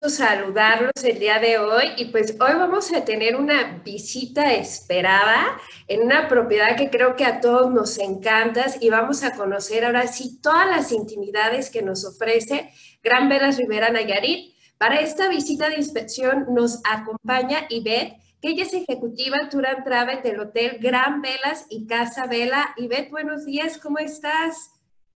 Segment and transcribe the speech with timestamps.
[0.00, 5.58] saludarlos el día de hoy y pues hoy vamos a tener una visita esperada
[5.88, 10.06] en una propiedad que creo que a todos nos encanta y vamos a conocer ahora
[10.06, 12.72] sí todas las intimidades que nos ofrece
[13.02, 14.54] Gran Velas Rivera Nayarit.
[14.78, 20.22] Para esta visita de inspección nos acompaña Ivette, que ella es ejecutiva Tour and Travel
[20.22, 22.72] del Hotel Gran Velas y Casa Vela.
[22.76, 24.70] Ivette, buenos días, ¿cómo estás?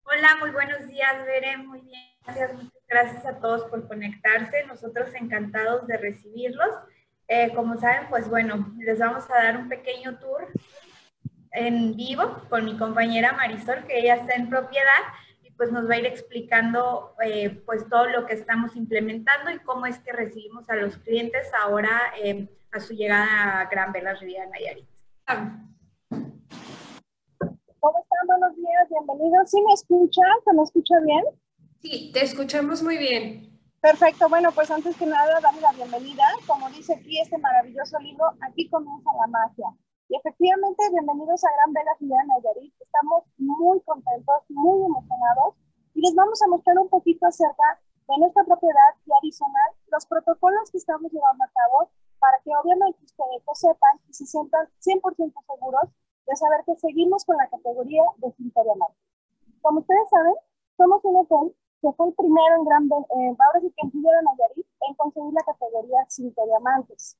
[0.05, 2.10] Hola, muy buenos días, Veré, muy bien.
[2.25, 2.52] Gracias,
[2.89, 4.65] gracias a todos por conectarse.
[4.66, 6.70] Nosotros encantados de recibirlos.
[7.28, 10.48] Eh, como saben, pues bueno, les vamos a dar un pequeño tour
[11.52, 15.01] en vivo con mi compañera Marisol, que ella está en propiedad
[15.42, 19.59] y pues nos va a ir explicando eh, pues todo lo que estamos implementando y
[19.61, 24.14] cómo es que recibimos a los clientes ahora eh, a su llegada a Gran Vela
[24.14, 24.89] Riviera Nayarit.
[26.09, 28.27] ¿Cómo están?
[28.27, 29.50] Buenos días, bienvenidos.
[29.50, 30.33] ¿Sí me escuchan?
[30.45, 31.25] ¿Se me escucha bien?
[31.80, 33.57] Sí, te escuchamos muy bien.
[33.80, 36.25] Perfecto, bueno, pues antes que nada, dame la bienvenida.
[36.47, 39.64] Como dice aquí este maravilloso libro, aquí comienza la magia.
[40.11, 42.75] Y efectivamente, bienvenidos a Gran Vela Ciudad Nayarit.
[42.83, 45.56] Estamos muy contentos, muy emocionados
[45.95, 50.70] y les vamos a mostrar un poquito acerca de nuestra propiedad y adicional los protocolos
[50.70, 55.33] que estamos llevando a cabo para que obviamente ustedes lo sepan y se sientan 100%
[55.48, 55.89] seguros
[56.28, 59.01] de saber que seguimos con la categoría de Cinteriamante.
[59.62, 60.34] Como ustedes saben,
[60.77, 64.67] somos un hotel que fue el primero en Gran eh, ahora sí que en Nayarit
[64.89, 67.17] en conseguir la categoría Cinco Diamantes.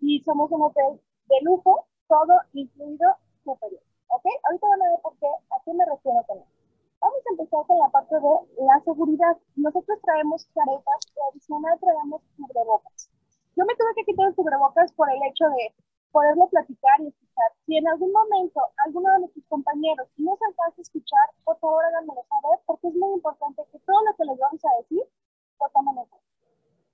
[0.00, 3.82] Y somos un hotel de lujo, todo incluido superior.
[4.08, 4.24] ¿Ok?
[4.44, 6.54] Ahorita van a ver por qué, a qué me refiero con esto.
[7.00, 9.36] Vamos a empezar con la parte de la seguridad.
[9.56, 13.10] Nosotros traemos caretas y adicional traemos cubrebocas.
[13.56, 15.74] Yo me tuve que quitar el cubrebocas por el hecho de
[16.14, 17.50] poderlo platicar y escuchar.
[17.66, 21.84] Si en algún momento alguno de nuestros compañeros no se alcanza a escuchar, por favor
[21.84, 25.02] háganmelo saber, porque es muy importante que todo lo que les vamos a decir
[25.60, 26.28] lo tomen en cuenta.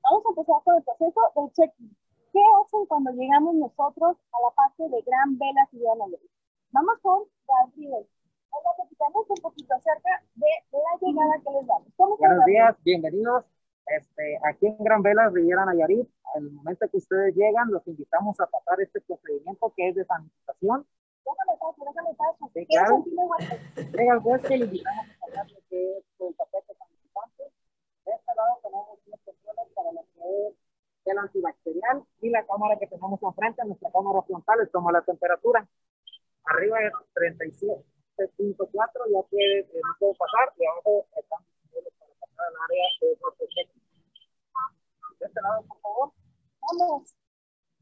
[0.03, 1.97] Vamos a empezar con el proceso del check-in.
[2.33, 6.31] ¿Qué hacen cuando llegamos nosotros a la parte de Gran Vela Ciudad Nayarit?
[6.73, 8.07] Vamos con Gabriel.
[8.51, 12.19] Vamos a platicarnos un poquito acerca de la llegada que les damos.
[12.19, 13.45] Buenos días, bienvenidos.
[13.87, 18.41] Este, aquí en Gran Vela Riviera Nayarit en el momento que ustedes llegan, los invitamos
[18.41, 20.87] a pasar este procedimiento que es de sanitización.
[21.27, 22.51] Déjame paso, déjame paso.
[22.55, 23.05] Sí, claro.
[23.77, 27.45] Llega el juez que le invitamos a pasar lo que es el tapete sanitizante.
[28.07, 30.55] De este lado tenemos unas cuestiones para lo que es
[31.11, 35.67] el antibacterial y la cámara que tenemos enfrente, nuestra cámara frontal, es como la temperatura.
[36.45, 37.83] Arriba es 37.4,
[38.19, 43.17] ya que eh, no puedo pasar, y abajo están disponibles para pasar al área de
[43.17, 43.67] protección.
[45.21, 46.13] De este lado, por favor
[46.61, 47.15] vamos,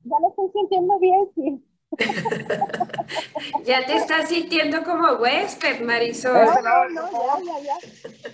[0.04, 1.64] ya lo estoy sintiendo bien, sí.
[3.64, 6.46] ya te estás sintiendo como huésped, Marisol.
[6.62, 8.30] No, no, ya, ya,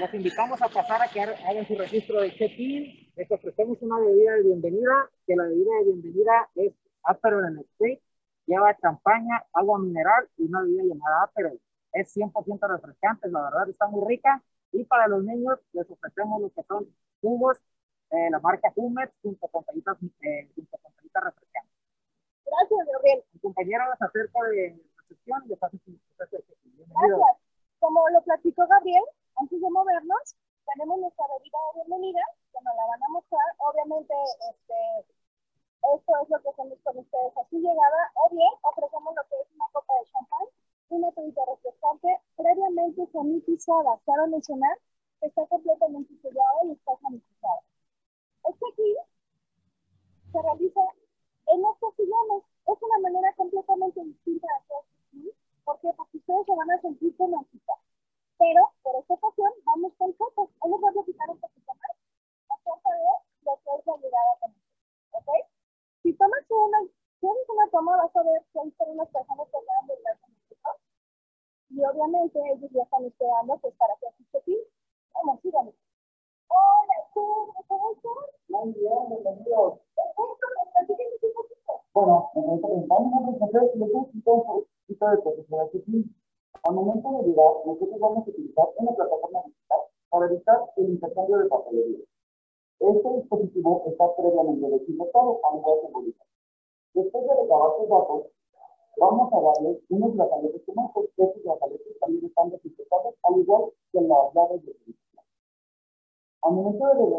[0.00, 3.12] Los invitamos a pasar a que hagan su registro de check-in.
[3.16, 6.72] Les ofrecemos una bebida de bienvenida, que la bebida de bienvenida es
[7.02, 8.02] Aperol en State.
[8.46, 11.60] Lleva champaña, agua mineral y una bebida llamada Aperol.
[11.92, 14.42] Es 100% refrescante, la verdad está muy rica.
[14.72, 16.86] Y para los niños les ofrecemos lo que son
[17.20, 17.58] jugos
[18.10, 21.74] eh, la marca Humet junto con tallitas, eh, junto con refrescantes.
[22.44, 23.24] Gracias, Gabriel.
[23.32, 27.36] Mi compañera nos acerca de y les hace su Gracias.
[27.80, 29.02] Como lo platicó Gabriel,
[29.36, 30.36] antes de movernos,
[30.72, 32.22] tenemos nuestra bebida de bienvenida,
[32.52, 33.46] que nos la van a mostrar.
[33.58, 34.14] Obviamente,
[34.50, 34.78] este,
[35.94, 39.36] esto es lo que hacemos con ustedes a su llegada, o bien ofrecemos lo que
[39.42, 40.46] es una copa de champán,
[40.90, 43.06] una bebida refrescante previamente
[43.66, 44.85] Quiero mencionar que está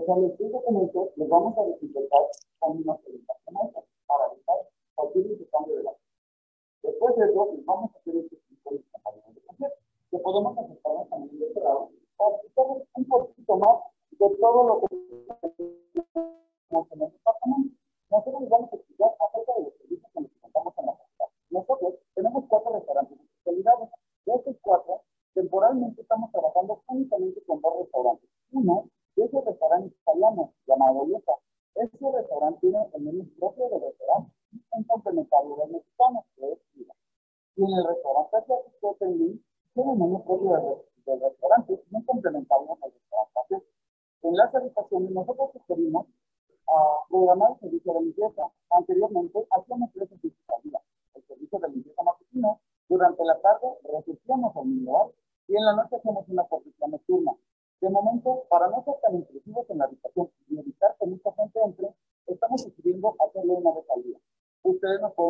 [0.08, 2.97] regresar los vamos a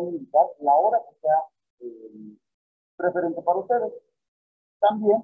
[0.06, 1.44] pueden la hora que sea
[1.80, 2.36] eh,
[2.96, 3.92] preferente para ustedes.
[4.80, 5.22] También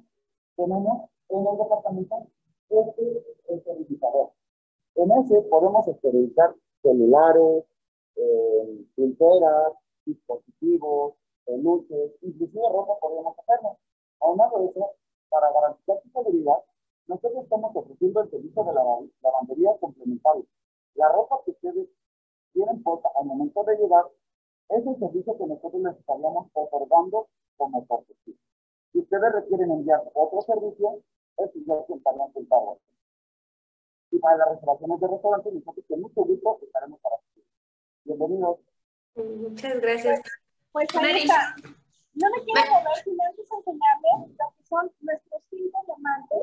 [0.57, 2.27] tenemos en el departamento
[2.69, 4.31] este esterilizador.
[4.97, 7.65] En ese podemos esterilizar celulares,
[8.17, 8.85] eh,
[10.07, 13.79] dispositivos, peluches, inclusive ropa podemos hacerlo.
[14.21, 14.91] Aunado de eso,
[15.29, 16.59] para garantizar su seguridad,
[17.07, 18.85] nosotros estamos ofreciendo el servicio de la
[19.23, 20.45] lavandería complementaria.
[20.95, 21.89] La ropa que ustedes
[22.53, 24.05] tienen puesta al momento de llegar
[24.69, 28.35] es el servicio que nosotros les estaríamos otorgando como cortesía.
[28.93, 31.03] Si ustedes requieren enviar otro servicio,
[31.37, 32.79] es ya que estarían pago
[34.15, 37.49] y para las reservaciones de restaurantes, nosotros con mucho gusto estaremos para ustedes.
[38.05, 38.59] Bienvenidos.
[39.17, 40.21] Muchas gracias.
[40.71, 41.57] Pues ahí está.
[42.15, 46.39] No me quiero mover sin antes enseñarles lo que son nuestros cinco diamantes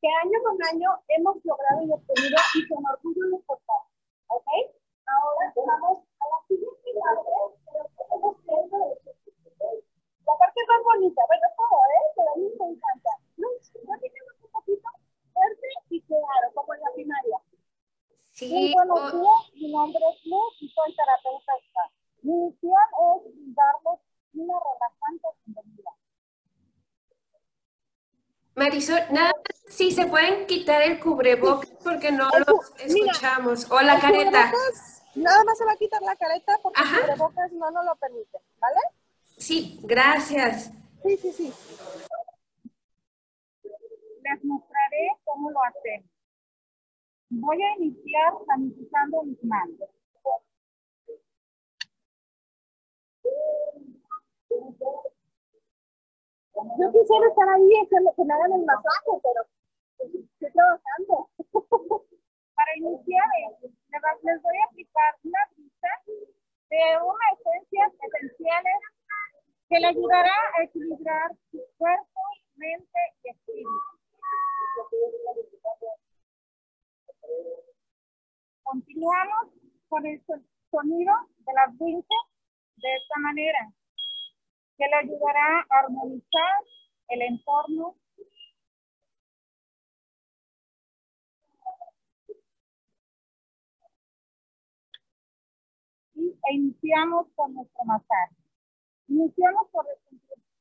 [0.00, 3.90] que año con año hemos logrado y obtenido y con orgullo nos portamos.
[4.28, 4.46] ¿Ok?
[5.06, 6.04] Ahora vamos
[10.26, 12.04] la parte, más bonita, bueno, todo, ¿eh?
[12.14, 13.10] Pero a mí me encanta.
[13.36, 13.48] ¿No?
[13.48, 14.88] ¿No tenemos un poquito?
[15.32, 17.38] fuerte y claro, como en la primaria.
[18.32, 18.72] Sí.
[18.74, 21.52] buenos días, mi nombre es Luz y soy terapeuta.
[22.22, 24.00] Mi misión es darles
[24.34, 25.90] una relajante bienvenida.
[28.54, 33.70] Marisol, nada más si se pueden quitar el cubrebocas porque no lo escuchamos.
[33.70, 34.52] o la careta.
[35.14, 38.38] Nada más se va a quitar la careta porque el cubrebocas no nos lo permite,
[38.60, 38.80] ¿vale?
[39.36, 40.70] Sí, gracias.
[41.02, 41.52] Sí, sí, sí
[44.30, 46.10] les mostraré cómo lo hacemos.
[47.30, 49.88] Voy a iniciar sanitizando mis manos.
[56.78, 59.46] Yo quisiera estar ahí y que me hagan el masaje, pero
[66.80, 68.80] de unas esencias esenciales
[69.68, 72.20] que le ayudará a equilibrar su cuerpo,
[72.56, 73.68] mente y espíritu.
[78.62, 79.52] Continuamos
[79.88, 80.22] con el
[80.70, 82.24] sonido de las vinces
[82.76, 83.72] de esta manera,
[84.78, 86.64] que le ayudará a armonizar
[87.08, 87.94] el entorno
[97.00, 98.36] iniciamos con nuestro masaje.
[99.08, 99.86] Iniciamos por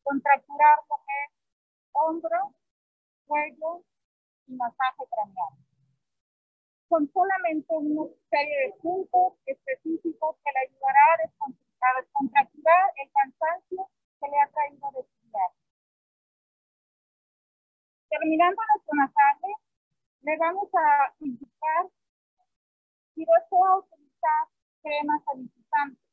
[0.04, 1.32] contracturar lo que es
[1.92, 2.56] hombro,
[3.28, 3.84] cuello
[4.48, 5.54] y masaje craneal.
[6.88, 14.28] Con solamente una serie de puntos específicos que le ayudará a descontracturar el cansancio que
[14.30, 15.52] le ha traído de estudiar.
[18.10, 19.48] Terminando nuestro masaje,
[20.22, 21.86] le vamos a indicar
[23.14, 24.48] si desea utilizar
[24.82, 26.09] cremas alimentantes.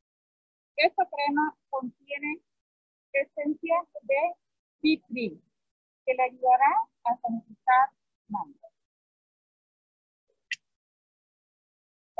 [0.77, 2.41] Esta crema contiene
[3.13, 4.35] esencia de
[4.81, 5.43] citrin,
[6.05, 6.73] que le ayudará
[7.05, 7.91] a sanitizar
[8.29, 8.57] manos.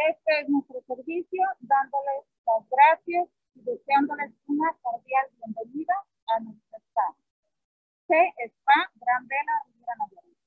[0.09, 5.95] Este es nuestro servicio, dándoles las gracias y deseándoles una cordial bienvenida
[6.29, 7.17] a nuestro estado.
[8.07, 10.39] C Spa Gran Vela Riviera Nayarit.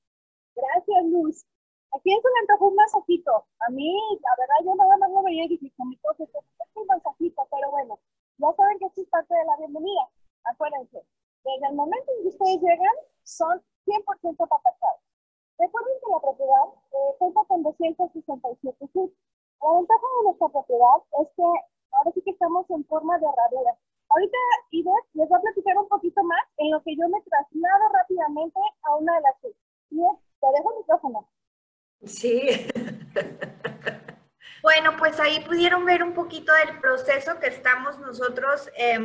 [0.56, 1.44] Gracias, Luz.
[1.92, 3.44] Aquí es un antojo un masajito.
[3.60, 3.90] A mí,
[4.22, 6.30] la verdad, yo nada más lo veía y dije, con mi cosa, es
[6.74, 7.98] un masajito, pero bueno,
[8.38, 10.08] ya saben que esto es parte de la bienvenida.
[10.44, 11.02] Acuérdense,
[11.44, 15.00] desde el momento en que ustedes llegan, son 100% papachados.
[15.58, 19.18] Recuerden que la propiedad eh, cuenta con 267 suites.
[19.60, 21.48] La ventaja de nuestra propiedad es que
[21.92, 23.76] ahora sí que estamos en forma de herradura.
[24.08, 24.38] Ahorita
[24.70, 28.60] Ives les va a platicar un poquito más en lo que yo me traslado rápidamente
[28.82, 29.60] a una de las suites.
[29.90, 31.28] Ives, te dejo el micrófono.
[32.20, 32.68] Sí.
[34.62, 38.98] bueno, pues ahí pudieron ver un poquito del proceso que estamos nosotros eh,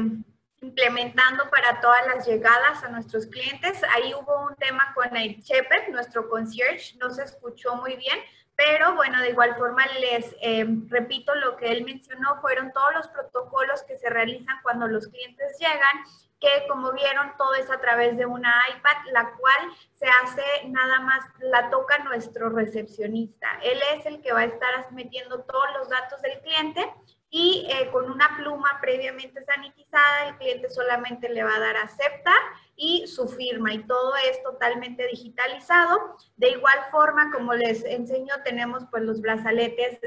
[0.59, 3.81] implementando para todas las llegadas a nuestros clientes.
[3.95, 8.19] Ahí hubo un tema con el Shepard, nuestro concierge, no se escuchó muy bien,
[8.57, 13.07] pero bueno, de igual forma les eh, repito lo que él mencionó, fueron todos los
[13.07, 16.03] protocolos que se realizan cuando los clientes llegan,
[16.45, 20.99] que como vieron todo es a través de una iPad, la cual se hace nada
[20.99, 23.47] más, la toca nuestro recepcionista.
[23.63, 26.93] Él es el que va a estar metiendo todos los datos del cliente
[27.31, 32.37] y eh, con una pluma previamente sanitizada, el cliente solamente le va a dar aceptar
[32.75, 36.15] y su firma y todo es totalmente digitalizado.
[36.35, 39.99] De igual forma, como les enseño, tenemos pues los brazaletes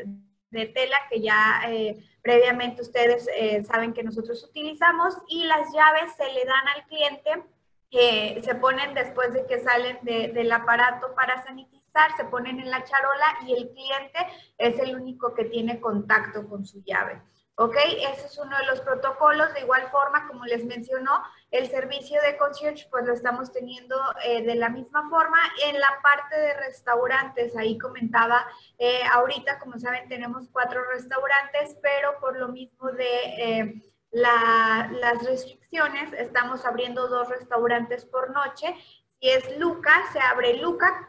[0.50, 6.12] de tela que ya eh, previamente ustedes eh, saben que nosotros utilizamos y las llaves
[6.16, 7.44] se le dan al cliente
[7.90, 12.84] que se ponen después de que salen del aparato para sanitizar, se ponen en la
[12.84, 14.18] charola y el cliente
[14.58, 17.22] es el único que tiene contacto con su llave.
[17.54, 17.76] ¿Ok?
[17.86, 19.52] Ese es uno de los protocolos.
[19.54, 24.42] De igual forma, como les mencionó, el servicio de concierge, pues lo estamos teniendo eh,
[24.42, 25.38] de la misma forma.
[25.64, 28.46] En la parte de restaurantes, ahí comentaba,
[28.78, 36.12] eh, ahorita, como saben, tenemos cuatro restaurantes, pero por lo mismo de eh, las restricciones,
[36.12, 38.74] estamos abriendo dos restaurantes por noche.
[39.20, 41.08] Si es Luca, se abre Luca,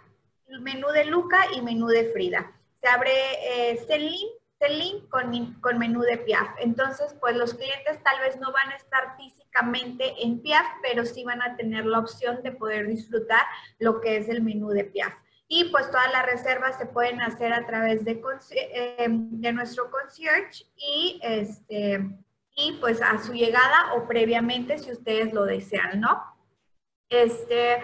[0.62, 2.52] menú de Luca y menú de Frida.
[2.82, 6.50] Se abre Celine link con, con menú de Piaf.
[6.60, 11.24] Entonces, pues los clientes tal vez no van a estar físicamente en Piaf, pero sí
[11.24, 13.46] van a tener la opción de poder disfrutar
[13.78, 15.14] lo que es el menú de Piaf.
[15.48, 20.66] Y pues todas las reservas se pueden hacer a través de, eh, de nuestro concierge
[20.76, 22.08] y, este,
[22.56, 26.24] y pues a su llegada o previamente si ustedes lo desean, ¿no?
[27.10, 27.82] Este,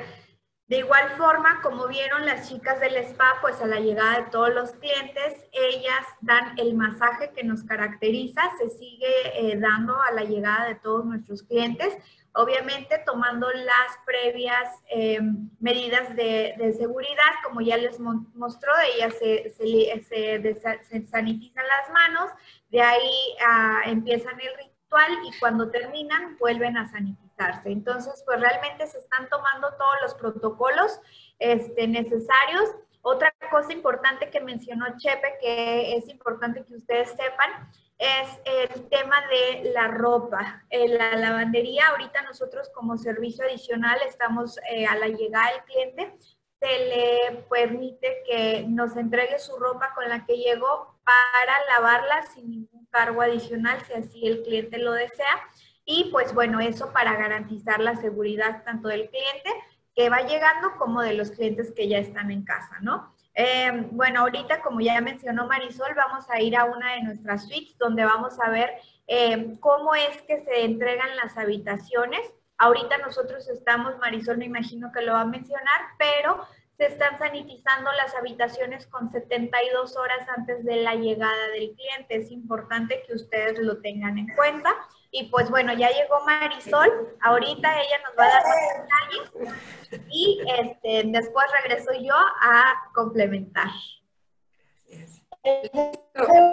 [0.67, 4.51] de igual forma, como vieron las chicas del spa, pues a la llegada de todos
[4.51, 10.23] los clientes, ellas dan el masaje que nos caracteriza, se sigue eh, dando a la
[10.23, 11.95] llegada de todos nuestros clientes,
[12.33, 15.19] obviamente tomando las previas eh,
[15.59, 22.31] medidas de, seguridad, como ya les mostró, ellas se, se, sanitizan las manos,
[22.69, 27.24] de ahí ah, empiezan el ritual y cuando terminan vuelven a sanitizar
[27.65, 30.99] entonces, pues realmente se están tomando todos los protocolos
[31.39, 32.75] este, necesarios.
[33.01, 39.15] Otra cosa importante que mencionó Chepe, que es importante que ustedes sepan, es el tema
[39.29, 40.63] de la ropa.
[40.69, 46.17] En la lavandería, ahorita nosotros como servicio adicional estamos eh, a la llegada del cliente,
[46.59, 52.49] se le permite que nos entregue su ropa con la que llegó para lavarla sin
[52.49, 55.49] ningún cargo adicional, si así el cliente lo desea.
[55.85, 59.49] Y pues bueno, eso para garantizar la seguridad tanto del cliente
[59.95, 63.13] que va llegando como de los clientes que ya están en casa, ¿no?
[63.35, 67.77] Eh, bueno, ahorita como ya mencionó Marisol, vamos a ir a una de nuestras suites
[67.77, 68.71] donde vamos a ver
[69.07, 72.21] eh, cómo es que se entregan las habitaciones.
[72.57, 77.91] Ahorita nosotros estamos, Marisol me imagino que lo va a mencionar, pero se están sanitizando
[77.93, 82.15] las habitaciones con 72 horas antes de la llegada del cliente.
[82.15, 84.75] Es importante que ustedes lo tengan en cuenta.
[85.17, 90.41] Y pues bueno, ya llegó Marisol, ahorita ella nos va a dar más detalles y
[90.59, 93.69] este, después regreso yo a complementar.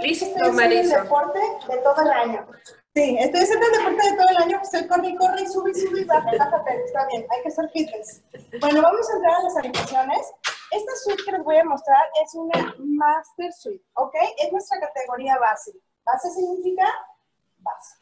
[0.00, 0.96] Listo, Marisol.
[0.96, 2.46] el deporte de todo el año.
[2.94, 5.70] Sí, estoy haciendo el deporte de todo el año, pues corre y corre y sube
[5.72, 8.22] y sube y baja, bájate, está bien, hay que ser fitness.
[8.60, 10.32] Bueno, vamos a entrar a las habitaciones.
[10.70, 14.14] Esta suite que les voy a mostrar es una Master Suite, ¿ok?
[14.38, 15.72] Es nuestra categoría base.
[16.04, 16.86] Base significa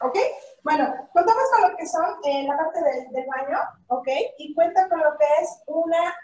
[0.01, 0.17] ¿ok?
[0.63, 4.07] Bueno, contamos con lo que son eh, la parte del, baño, ¿ok?
[4.37, 6.15] Y cuenta con lo que es una,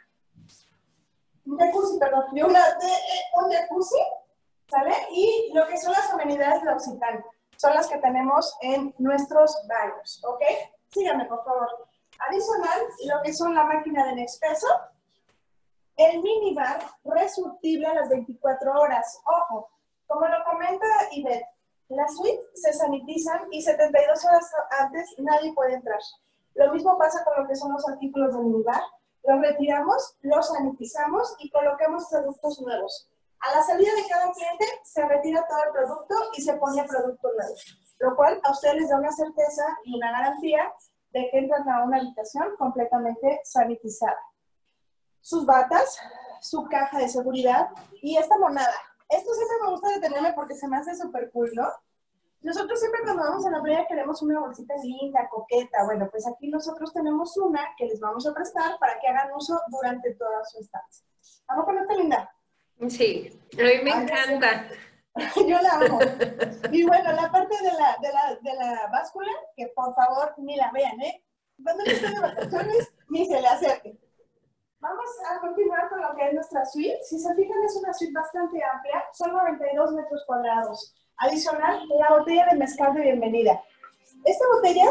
[1.45, 3.99] un jacuzzi, perdón, una, eh, un jacuzzi,
[4.69, 4.95] ¿sale?
[5.11, 7.23] Y lo que son las amenidades de Occitán,
[7.57, 10.43] son las que tenemos en nuestros baños, ¿ok?
[10.89, 11.87] Síganme, por favor.
[12.27, 14.67] Adicional, lo que son la máquina de Nespresso,
[15.95, 19.19] el minibar resurtible a las 24 horas.
[19.25, 19.69] Ojo,
[20.05, 21.47] como lo comenta Ivette,
[21.89, 25.99] las suites se sanitizan y 72 horas antes nadie puede entrar.
[26.55, 28.81] Lo mismo pasa con lo que son los artículos del lugar.
[29.23, 33.09] Los retiramos, los sanitizamos y colocamos productos nuevos.
[33.39, 37.29] A la salida de cada cliente se retira todo el producto y se pone producto
[37.37, 37.55] nuevo,
[37.99, 40.73] lo cual a ustedes les da una certeza y una garantía
[41.11, 44.17] de que entran a una habitación completamente sanitizada.
[45.21, 45.99] Sus batas,
[46.41, 47.69] su caja de seguridad
[48.01, 48.75] y esta monada
[49.09, 51.67] esto siempre me gusta detenerme porque se me hace súper cool, ¿no?
[52.41, 55.83] Nosotros siempre cuando vamos a la playa queremos una bolsita linda, coqueta.
[55.85, 59.59] Bueno, pues aquí nosotros tenemos una que les vamos a prestar para que hagan uso
[59.69, 61.05] durante toda su estancia.
[61.47, 62.31] ¿Vamos con esta linda?
[62.87, 64.67] Sí, a mí me encanta.
[65.35, 65.99] Yo la amo.
[66.71, 70.55] Y bueno, la parte de la, de la, de la báscula, que por favor ni
[70.55, 71.23] la vean, ¿eh?
[71.63, 73.99] Cuando estén de vacaciones, ni se le acerquen.
[74.79, 76.99] Vamos a continuar con lo que es nuestra suite.
[77.03, 80.93] Si se fijan, es una suite bastante amplia, son 92 metros cuadrados.
[81.17, 83.59] Adicional, la botella de mezcal de bienvenida.
[84.23, 84.85] Esta botella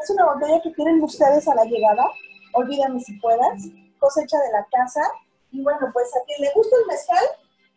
[0.00, 2.06] Es una botella que tienen ustedes a la llegada.
[2.54, 3.62] Olvídame si puedas.
[3.98, 5.02] Cosecha de la casa.
[5.50, 7.24] Y bueno, pues a quien le gusta el mezcal,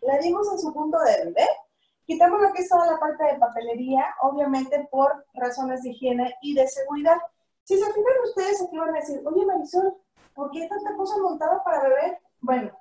[0.02, 1.48] le dimos en su punto de bebé.
[2.06, 6.56] Quitamos lo que es toda la parte de papelería, obviamente por razones de higiene y
[6.56, 7.18] de seguridad.
[7.66, 9.94] Si se fijan ustedes, aquí van a decir, oye Marisol,
[10.38, 12.20] ¿por qué tanta cosa montada para beber?
[12.42, 12.72] Bueno,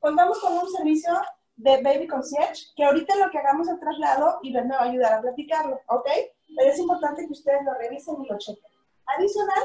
[0.00, 1.14] contamos con un servicio
[1.56, 4.84] de Baby Concierge, que ahorita lo que hagamos el traslado y Ben me va a
[4.84, 6.06] ayudar a platicarlo, ¿ok?
[6.54, 8.70] Pero es importante que ustedes lo revisen y lo chequen.
[9.06, 9.64] Adicional,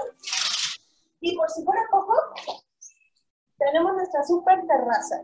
[1.19, 2.13] y por si fuera poco,
[3.57, 5.21] tenemos nuestra super terraza.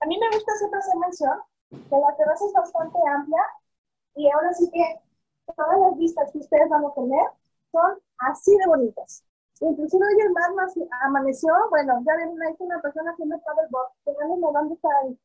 [0.00, 1.40] A mí me gusta siempre hacer mención
[1.70, 3.42] que la terraza es bastante amplia
[4.16, 5.00] y ahora sí que
[5.56, 7.26] todas las vistas que ustedes van a tener
[7.72, 9.24] son así de bonitas.
[9.60, 10.50] Inclusive hoy el mar
[11.02, 15.18] amaneció, bueno, ya ven ahí una persona haciendo paddleboard, que no nos dónde está ahí.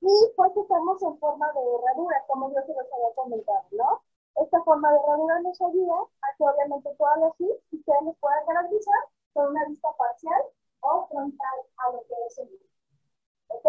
[0.00, 4.02] Y pues estamos en forma de herradura, como yo se los había comentado, ¿no?
[4.36, 8.46] Esta forma de herradura nos ayuda a que obviamente todas las luces ustedes nos puedan
[8.46, 9.00] garantizar
[9.32, 10.42] con una vista parcial
[10.80, 12.48] o frontal a lo que es el
[13.48, 13.64] ¿Ok?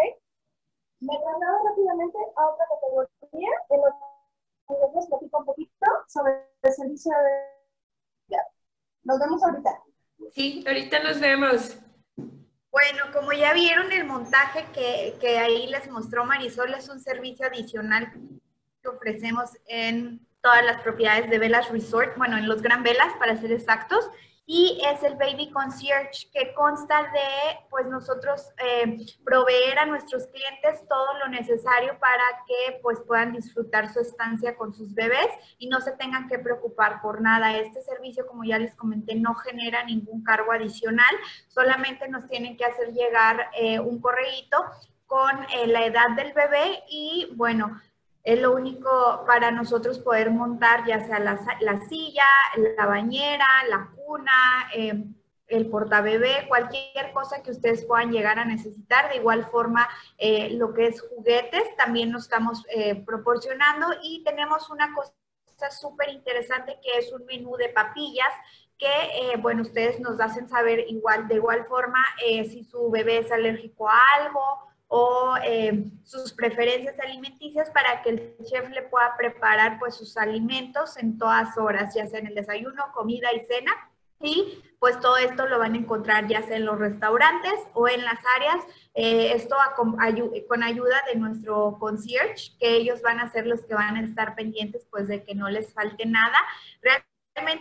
[1.00, 6.74] Me traslado rápidamente a otra categoría, en lo que les platico un poquito sobre el
[6.74, 7.59] servicio de...
[9.04, 9.70] Nos vemos ahorita.
[10.32, 11.78] Sí, ahorita nos vemos.
[12.72, 17.48] Bueno, como ya vieron el montaje que, que, ahí les mostró Marisol, es un servicio
[17.48, 18.12] adicional
[18.82, 23.36] que ofrecemos en todas las propiedades de Velas Resort, bueno, en los Gran Velas para
[23.38, 24.10] ser exactos,
[24.52, 30.88] y es el Baby Concierge que consta de, pues nosotros eh, proveer a nuestros clientes
[30.90, 35.28] todo lo necesario para que pues puedan disfrutar su estancia con sus bebés
[35.60, 37.58] y no se tengan que preocupar por nada.
[37.58, 41.16] Este servicio, como ya les comenté, no genera ningún cargo adicional,
[41.48, 44.66] solamente nos tienen que hacer llegar eh, un correíto
[45.06, 47.80] con eh, la edad del bebé y bueno,
[48.30, 52.28] es lo único para nosotros poder montar ya sea la, la silla,
[52.78, 55.04] la bañera, la cuna, eh,
[55.48, 59.10] el portabebé, cualquier cosa que ustedes puedan llegar a necesitar.
[59.10, 64.70] De igual forma, eh, lo que es juguetes también nos estamos eh, proporcionando y tenemos
[64.70, 65.12] una cosa
[65.72, 68.32] súper interesante que es un menú de papillas
[68.78, 73.90] que, bueno, ustedes nos hacen saber igual, de igual forma si su bebé es alérgico
[73.90, 79.96] a algo o eh, sus preferencias alimenticias para que el chef le pueda preparar pues
[79.96, 83.72] sus alimentos en todas horas, ya sea en el desayuno, comida y cena.
[84.22, 88.04] Y pues todo esto lo van a encontrar ya sea en los restaurantes o en
[88.04, 88.66] las áreas.
[88.96, 89.96] Eh, esto con,
[90.48, 94.36] con ayuda de nuestro concierge, que ellos van a ser los que van a estar
[94.36, 96.38] pendientes pues de que no les falte nada.
[96.82, 97.09] Realmente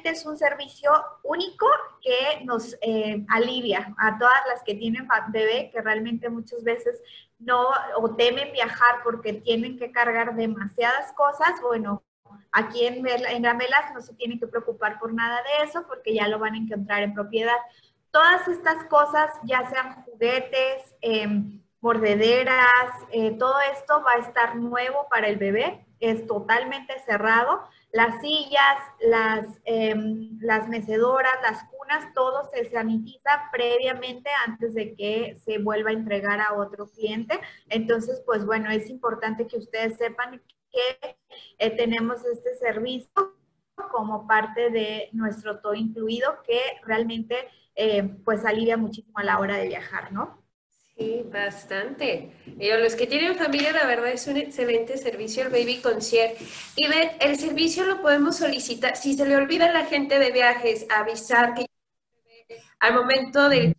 [0.04, 0.90] es un servicio
[1.22, 1.66] único
[2.00, 7.00] que nos eh, alivia a todas las que tienen bebé, que realmente muchas veces
[7.38, 11.60] no o temen viajar porque tienen que cargar demasiadas cosas.
[11.62, 12.02] Bueno,
[12.52, 16.28] aquí en, en Gamelas no se tienen que preocupar por nada de eso porque ya
[16.28, 17.56] lo van a encontrar en propiedad.
[18.10, 25.06] Todas estas cosas, ya sean juguetes, em, mordederas, eh, todo esto va a estar nuevo
[25.10, 32.48] para el bebé, es totalmente cerrado las sillas, las, em, las mecedoras, las cunas, todo
[32.52, 37.40] se sanitiza previamente antes de que se vuelva a entregar a otro cliente.
[37.68, 41.16] Entonces, pues bueno, es importante que ustedes sepan que
[41.58, 43.10] eh, tenemos este servicio
[43.90, 49.56] como parte de nuestro todo incluido que realmente eh, pues alivia muchísimo a la hora
[49.56, 50.42] de viajar, ¿no?
[50.98, 52.32] Sí, bastante.
[52.58, 56.36] los que tienen familia, la verdad es un excelente servicio el Baby Concierge.
[56.74, 58.96] Y ve, el servicio lo podemos solicitar.
[58.96, 61.66] Si se le olvida a la gente de viajes avisar que
[62.80, 63.76] al momento de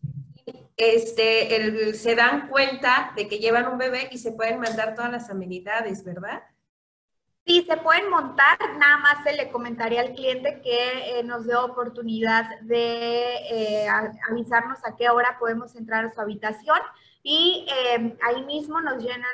[0.78, 5.30] este, se dan cuenta de que llevan un bebé y se pueden mandar todas las
[5.30, 6.42] amenidades, ¿verdad?
[7.46, 11.56] Sí, se pueden montar, nada más se le comentaría al cliente que eh, nos dé
[11.56, 13.88] oportunidad de eh,
[14.30, 16.78] avisarnos a qué hora podemos entrar a su habitación
[17.24, 19.26] y em, ahí mismo nos llenan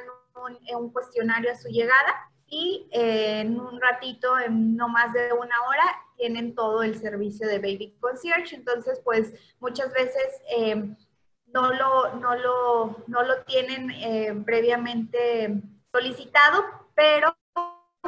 [0.44, 5.34] un, un, cuestionario a su llegada y eh, en un ratito, en no más de
[5.34, 5.84] una hora,
[6.18, 8.56] tienen todo el servicio de Baby Concierge.
[8.56, 10.96] Entonces, pues muchas veces em,
[11.48, 16.64] no, lo, no, lo, no lo tienen eh, previamente solicitado,
[16.96, 17.36] pero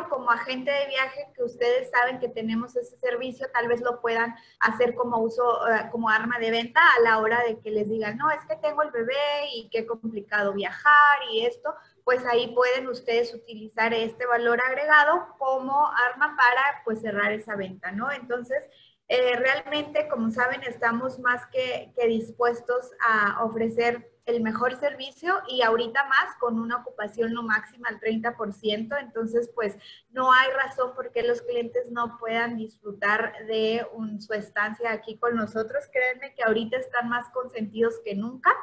[0.05, 4.35] como agente de viaje que ustedes saben que tenemos ese servicio, tal vez lo puedan
[4.59, 8.17] hacer como uso, eh, como arma de venta a la hora de que les digan,
[8.17, 9.13] no, es que tengo el bebé
[9.55, 15.87] y qué complicado viajar y esto, pues ahí pueden ustedes utilizar este valor agregado como
[15.87, 18.11] arma para pues cerrar esa venta, ¿no?
[18.11, 18.63] Entonces,
[19.09, 26.03] Eh, realmente, como saben, estamos más que, dispuestos a ofrecer el mejor servicio y ahorita
[26.03, 29.77] más con una ocupación no máxima al 30%, entonces pues
[30.09, 33.87] no hay razón por qué los clientes no puedan disfrutar de
[34.19, 35.85] su estancia aquí con nosotros.
[35.91, 38.53] Créanme que ahorita están más consentidos que nunca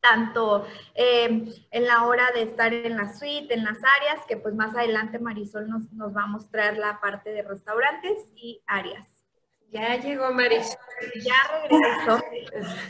[0.00, 0.64] tanto
[0.94, 4.74] eh, en la hora de estar en la suite, en las áreas, que pues más
[4.74, 9.17] adelante Marisol nos va a mostrar la parte de restaurantes y áreas.
[9.70, 10.78] Ya llegó Marisol.
[11.22, 11.34] Ya
[11.68, 12.24] regresó.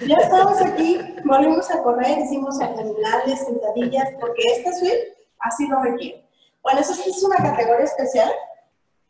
[0.06, 6.24] Ya estamos aquí, volvimos a correr, hicimos abdominales, sentadillas, porque esta suite así lo requiere.
[6.62, 8.30] Bueno, eso es una categoría especial.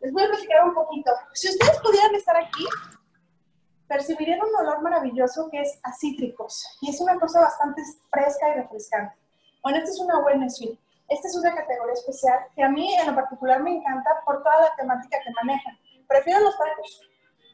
[0.00, 1.10] Les voy a platicar un poquito.
[1.34, 2.64] Si ustedes pudieran estar aquí,
[3.86, 6.64] percibirían un olor maravilloso que es a cítricos.
[6.80, 9.14] Y es una cosa bastante fresca y refrescante.
[9.62, 10.78] Bueno, esta es una wellness suite.
[11.08, 14.60] Esta es una categoría especial que a mí en lo particular me encanta por toda
[14.60, 15.78] la temática que manejan.
[16.06, 17.07] Prefiero los tacos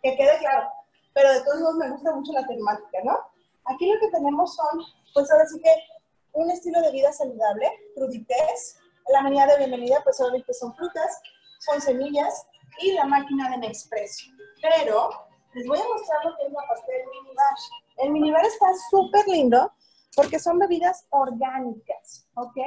[0.04, 0.68] que quede claro.
[1.14, 3.18] Pero de todos modos me gusta mucho la temática, ¿no?
[3.64, 5.74] Aquí lo que tenemos son, pues ahora sí que
[6.34, 8.78] un estilo de vida saludable, crudités.
[9.12, 11.20] La menía de bienvenida, pues obviamente son frutas,
[11.60, 12.46] son semillas
[12.80, 14.30] y la máquina de Nespresso.
[14.60, 15.08] Pero
[15.54, 17.54] les voy a mostrar lo que es la parte del minibar.
[17.98, 19.72] El minibar está súper lindo
[20.16, 22.58] porque son bebidas orgánicas, ¿ok?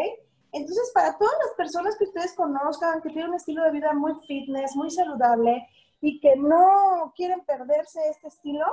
[0.53, 4.13] Entonces, para todas las personas que ustedes conozcan, que tienen un estilo de vida muy
[4.25, 5.67] fitness, muy saludable,
[6.01, 8.65] y que no quieren perderse este estilo,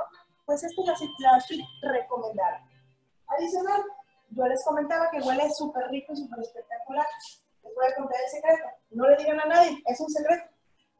[0.45, 0.87] pues esta es
[1.19, 2.63] la, suite recomendada.
[3.27, 3.81] Adicional,
[4.29, 7.05] yo les comentaba que huele súper rico y súper espectacular.
[7.63, 8.69] Les voy a contar el secreto.
[8.91, 10.45] No le digan a nadie, es un secreto.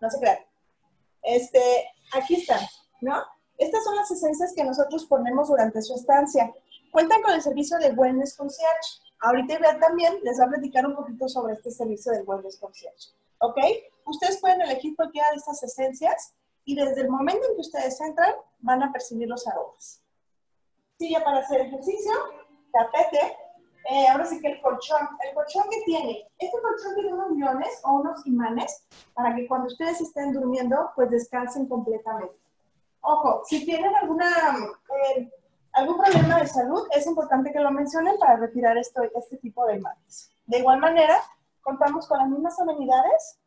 [0.02, 0.40] No se crean.
[1.22, 2.62] Este, aquí están,
[3.02, 3.24] ¿no?
[3.58, 6.52] Estas son las esencias que nosotros ponemos durante su estancia.
[6.92, 9.02] Cuentan con el servicio de Wellness Concierge.
[9.22, 13.12] Ahorita vean también les voy a platicar un poquito sobre este servicio de Wellness Concierge.
[13.40, 13.58] ¿Ok?
[14.06, 18.34] Ustedes pueden elegir cualquiera de estas esencias y desde el momento en que ustedes entran,
[18.60, 20.02] van a percibir los aromas.
[20.98, 22.12] Silla para hacer ejercicio,
[22.72, 23.38] tapete,
[23.90, 25.08] eh, ahora sí que el colchón.
[25.28, 29.68] El colchón que tiene, este colchón tiene unos guiones o unos imanes para que cuando
[29.68, 32.36] ustedes estén durmiendo, pues descansen completamente.
[33.02, 34.28] Ojo, si tienen alguna,
[35.08, 35.32] eh,
[35.74, 39.76] algún problema de salud, es importante que lo mencionen para retirar esto, este tipo de
[39.76, 40.32] imanes.
[40.48, 41.22] De igual manera,
[41.62, 43.40] contamos con las mismas amenidades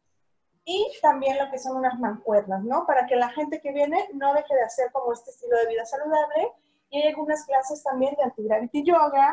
[0.69, 2.85] y también lo que son unas mancuernas, ¿no?
[2.85, 5.87] Para que la gente que viene no deje de hacer como este estilo de vida
[5.87, 6.53] saludable.
[6.91, 9.33] Y hay algunas clases también de anti-gravity yoga,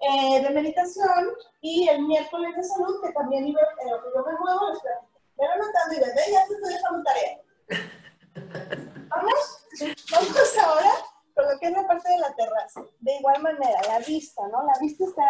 [0.00, 1.28] eh, de meditación
[1.60, 4.80] y el miércoles de salud, que también iba en lo que yo me muevo, les
[4.80, 5.20] platico.
[5.38, 7.40] Me anotando y ven, ya te estoy dejando tarea.
[9.08, 9.64] Vamos,
[10.10, 10.90] vamos ahora
[11.34, 12.82] con lo que es la parte de la terraza.
[12.98, 14.66] De igual manera, la vista, ¿no?
[14.66, 15.24] La vista está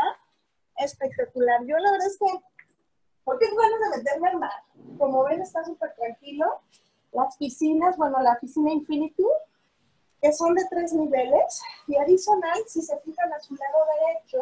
[0.78, 1.60] espectacular.
[1.66, 2.55] Yo la verdad es que
[3.26, 4.62] porque es bueno de meterme al mar.
[4.98, 6.46] Como ven, está súper tranquilo.
[7.12, 9.26] Las piscinas, bueno, la piscina Infinity,
[10.22, 11.60] que son de tres niveles.
[11.88, 14.38] Y adicional, si se fijan a su lado derecho,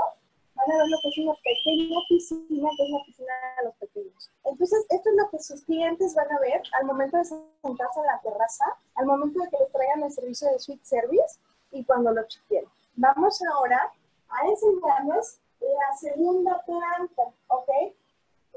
[0.55, 3.75] van a ver lo que es una pequeña piscina, que es la piscina de los
[3.77, 4.31] pequeños.
[4.45, 8.07] Entonces, esto es lo que sus clientes van a ver al momento de sentarse en
[8.07, 8.67] la terraza,
[8.97, 11.41] al momento de que les traigan el servicio de suite service
[11.73, 12.67] y cuando lo chequen.
[12.97, 13.91] Vamos ahora
[14.29, 17.71] a enseñarles la segunda planta, ¿ok?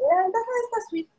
[0.07, 1.11] La ventaja de esta suite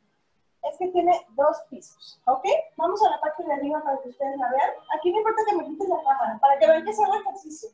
[0.63, 2.43] es que tiene dos pisos, ¿ok?
[2.75, 4.71] Vamos a la parte de arriba para que ustedes la vean.
[4.97, 7.69] Aquí no importa que me quites la cámara, para que vean que se haga ejercicio.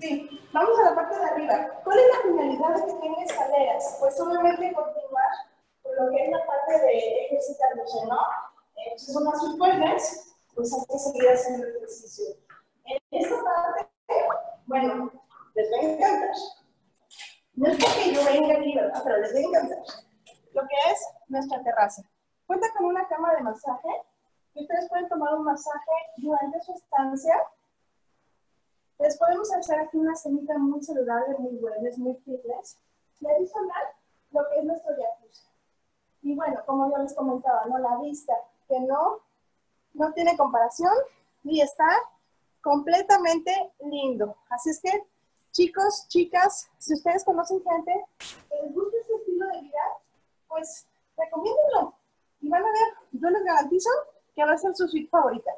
[0.00, 1.80] Sí, vamos a la parte de arriba.
[1.82, 3.96] ¿Cuál es la finalidad de que tenga escaleras?
[3.98, 5.30] Pues obviamente continuar
[5.82, 8.20] con lo que es la parte de ejercitarnos, ¿no?
[8.76, 12.26] Entonces, son más wellness, pues hay que seguir haciendo ejercicio.
[12.84, 13.88] En esta parte,
[14.66, 15.10] bueno,
[15.54, 16.36] les va a encantar.
[17.56, 19.00] No es porque yo venga aquí, ¿verdad?
[19.02, 19.78] Pero les voy a encantar.
[20.52, 22.02] Lo que es nuestra terraza.
[22.46, 23.88] Cuenta con una cama de masaje
[24.54, 27.34] y ustedes pueden tomar un masaje durante su estancia.
[28.98, 32.78] Les podemos hacer aquí una cenita muy saludable, muy buena, es muy fitness.
[33.20, 33.84] Y adicional,
[34.30, 35.46] lo que es nuestro jacuzzi.
[36.22, 37.78] Y bueno, como yo les comentaba, ¿no?
[37.78, 38.34] La vista,
[38.68, 39.20] que no,
[39.94, 40.92] no tiene comparación
[41.44, 41.88] y está
[42.60, 44.36] completamente lindo.
[44.50, 45.06] Así es que
[45.56, 49.84] Chicos, chicas, si ustedes conocen gente que les gusta este estilo de vida,
[50.48, 51.94] pues recomiéndenlo.
[52.42, 53.88] Y van a ver, yo les garantizo
[54.34, 55.50] que va a ser su suite favorita.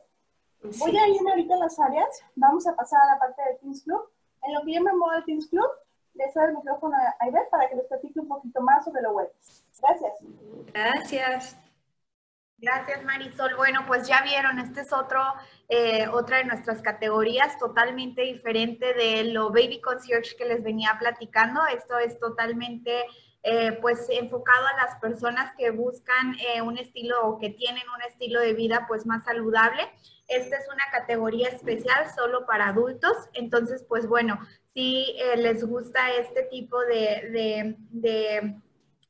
[0.63, 3.83] Voy a irme ahorita en las áreas, vamos a pasar a la parte del Teams
[3.83, 4.09] Club.
[4.45, 5.69] En lo que yo me muevo al Teams Club,
[6.15, 9.15] les doy el micrófono a Iber para que les platique un poquito más sobre lo
[9.15, 9.33] web.
[9.81, 10.13] Gracias.
[10.73, 11.57] Gracias.
[12.61, 13.55] Gracias, Marisol.
[13.55, 15.21] Bueno, pues ya vieron, este es otro,
[15.69, 21.61] eh, otra de nuestras categorías totalmente diferente de lo Baby Concierge que les venía platicando.
[21.67, 23.05] Esto es totalmente
[23.45, 28.03] eh, pues enfocado a las personas que buscan eh, un estilo o que tienen un
[28.03, 29.89] estilo de vida pues más saludable.
[30.27, 33.17] Esta es una categoría especial solo para adultos.
[33.35, 34.37] Entonces, pues bueno,
[34.75, 38.61] si les gusta este tipo de, de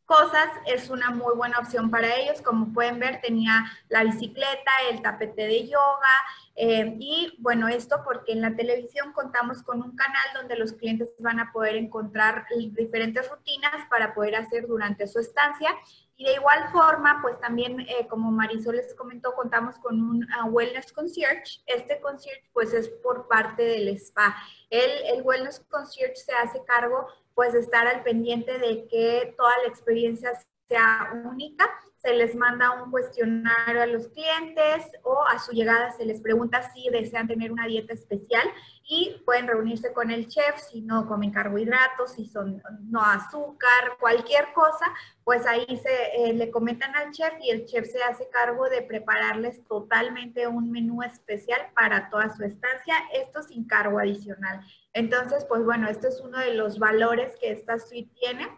[0.08, 2.40] cosas, es una muy buena opción para ellos.
[2.40, 3.52] Como pueden ver, tenía
[3.90, 6.16] la bicicleta, el tapete de yoga
[6.56, 11.12] eh, y bueno, esto porque en la televisión contamos con un canal donde los clientes
[11.20, 15.70] van a poder encontrar diferentes rutinas para poder hacer durante su estancia.
[16.16, 20.48] Y de igual forma, pues también, eh, como Marisol les comentó, contamos con un uh,
[20.48, 21.60] Wellness Concierge.
[21.66, 24.34] Este concierge, pues, es por parte del spa.
[24.68, 27.06] El, el Wellness Concierge se hace cargo
[27.38, 30.32] pues estar al pendiente de que toda la experiencia
[30.68, 31.68] sea única.
[31.96, 36.70] Se les manda un cuestionario a los clientes o a su llegada se les pregunta
[36.70, 38.46] si desean tener una dieta especial
[38.88, 44.52] y pueden reunirse con el chef si no comen carbohidratos, si son no azúcar, cualquier
[44.54, 44.86] cosa,
[45.24, 48.82] pues ahí se eh, le comentan al chef y el chef se hace cargo de
[48.82, 54.60] prepararles totalmente un menú especial para toda su estancia, esto sin cargo adicional.
[54.92, 58.48] Entonces, pues bueno, esto es uno de los valores que esta suite tiene.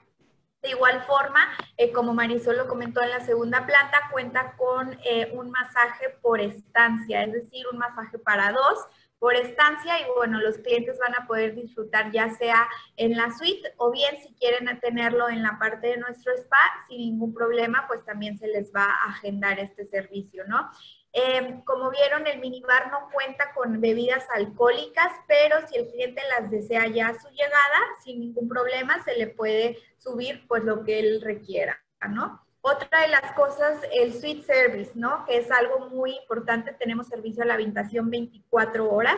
[0.62, 1.40] De igual forma,
[1.76, 6.40] eh, como Marisol lo comentó en la segunda planta, cuenta con eh, un masaje por
[6.40, 8.86] estancia, es decir, un masaje para dos
[9.20, 13.74] por estancia y bueno, los clientes van a poder disfrutar ya sea en la suite
[13.76, 16.56] o bien si quieren tenerlo en la parte de nuestro spa,
[16.88, 20.70] sin ningún problema, pues también se les va a agendar este servicio, ¿no?
[21.12, 26.50] Em, como vieron, el minibar no cuenta con bebidas alcohólicas, pero si el cliente las
[26.50, 31.00] desea ya a su llegada, sin ningún problema, se le puede subir pues lo que
[31.00, 32.40] él requiera, ¿no?
[32.62, 35.24] Otra de las cosas, el suite service, ¿no?
[35.24, 39.16] Que es algo muy importante, tenemos servicio a la habitación 24 horas.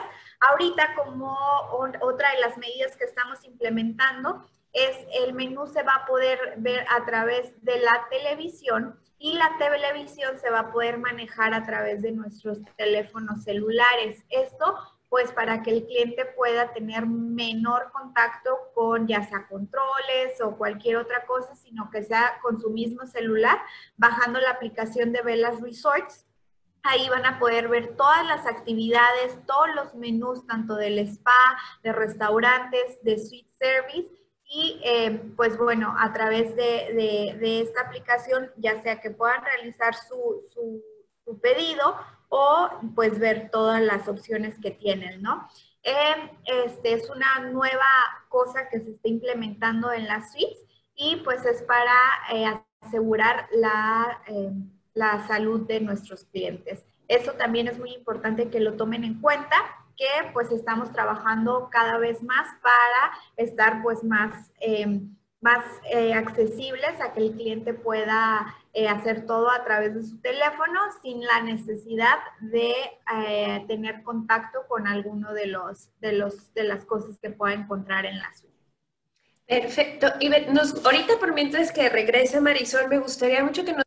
[0.49, 1.37] Ahorita, como
[2.01, 6.87] otra de las medidas que estamos implementando, es el menú se va a poder ver
[6.89, 12.03] a través de la televisión y la televisión se va a poder manejar a través
[12.03, 14.25] de nuestros teléfonos celulares.
[14.29, 14.77] Esto
[15.09, 20.97] pues para que el cliente pueda tener menor contacto con ya sea controles o cualquier
[20.97, 23.61] otra cosa, sino que sea con su mismo celular,
[23.97, 26.27] bajando la aplicación de Velas Resorts.
[26.83, 31.93] Ahí van a poder ver todas las actividades, todos los menús, tanto del spa, de
[31.93, 34.22] restaurantes, de suite service,
[34.55, 40.83] y eh, pues bueno, a través de, esta aplicación, ya sea que puedan realizar su,
[41.41, 41.97] pedido
[42.29, 45.49] o pues ver todas las opciones que tienen, ¿no?
[45.83, 46.31] Eh,
[46.67, 47.87] este es una nueva
[48.29, 50.59] cosa que se está implementando en las suites
[50.95, 51.95] y pues es para
[52.33, 54.21] eh, asegurar la,
[54.93, 56.85] la salud de nuestros clientes.
[57.09, 59.57] Eso también es muy importante que lo tomen en cuenta
[59.97, 65.01] que pues estamos trabajando cada vez más para estar pues más, eh,
[65.41, 70.21] más eh, accesibles a que el cliente pueda eh, hacer todo a través de su
[70.21, 72.75] teléfono sin la necesidad de
[73.69, 78.19] tener contacto con alguno de, los, de, los, de las cosas que pueda encontrar en
[78.19, 78.53] la suite.
[79.47, 80.07] Perfecto.
[80.21, 83.85] Y nos, ahorita por mientras que regrese Marisol, me gustaría mucho que nos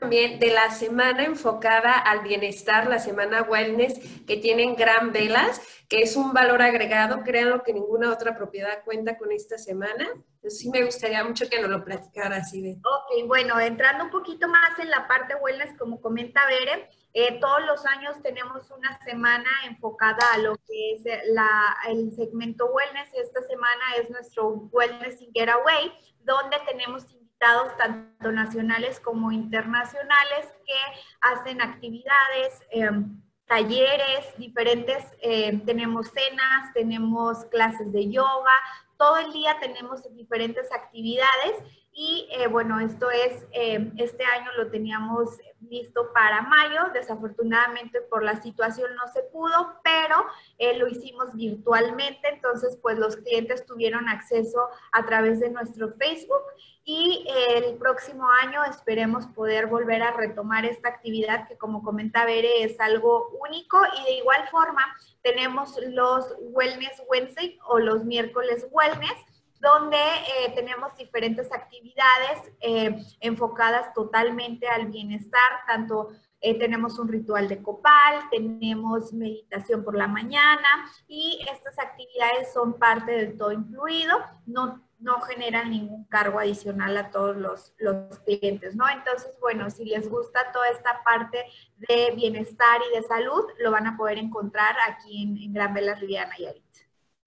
[0.00, 6.00] también de la semana enfocada al bienestar, la semana wellness, que tienen gran velas, que
[6.02, 10.08] es un valor agregado, créanlo que ninguna otra propiedad cuenta con esta semana.
[10.36, 12.78] Entonces sí me gustaría mucho que nos lo platicara de.
[12.78, 17.66] Ok, bueno, entrando un poquito más en la parte wellness, como comenta Bere, eh, todos
[17.66, 23.10] los años tenemos una semana enfocada a lo que es la, el segmento wellness.
[23.14, 27.06] Esta semana es nuestro Wellness in Getaway, donde tenemos
[27.40, 30.78] tanto nacionales como internacionales que
[31.22, 38.52] hacen actividades, em, talleres, diferentes, em, tenemos cenas, tenemos clases de yoga,
[38.96, 41.56] todo el día tenemos diferentes actividades
[42.02, 48.22] y eh, bueno, esto es, em, este año lo teníamos listo para mayo, desafortunadamente por
[48.22, 50.24] la situación no se pudo, pero
[50.56, 56.42] eh, lo hicimos virtualmente, entonces pues los clientes tuvieron acceso a través de nuestro Facebook.
[56.82, 62.64] Y el próximo año esperemos poder volver a retomar esta actividad que como comenta Bere
[62.64, 63.78] es algo único.
[64.00, 64.82] Y de igual forma
[65.22, 69.18] tenemos los Wellness Wednesday o los miércoles Wellness
[69.60, 76.08] donde eh, tenemos diferentes actividades eh, enfocadas totalmente al bienestar, tanto
[76.40, 80.68] eh, tenemos un ritual de copal, tenemos meditación por la mañana
[81.06, 84.18] y estas actividades son parte del todo incluido.
[84.46, 88.88] No no generan ningún cargo adicional a todos los, los, clientes, ¿no?
[88.88, 91.44] Entonces, bueno, si les gusta toda esta parte
[91.76, 96.26] de bienestar y de salud, lo van a poder encontrar aquí en, Gran Vela Riviera
[96.26, 96.62] Nayarit.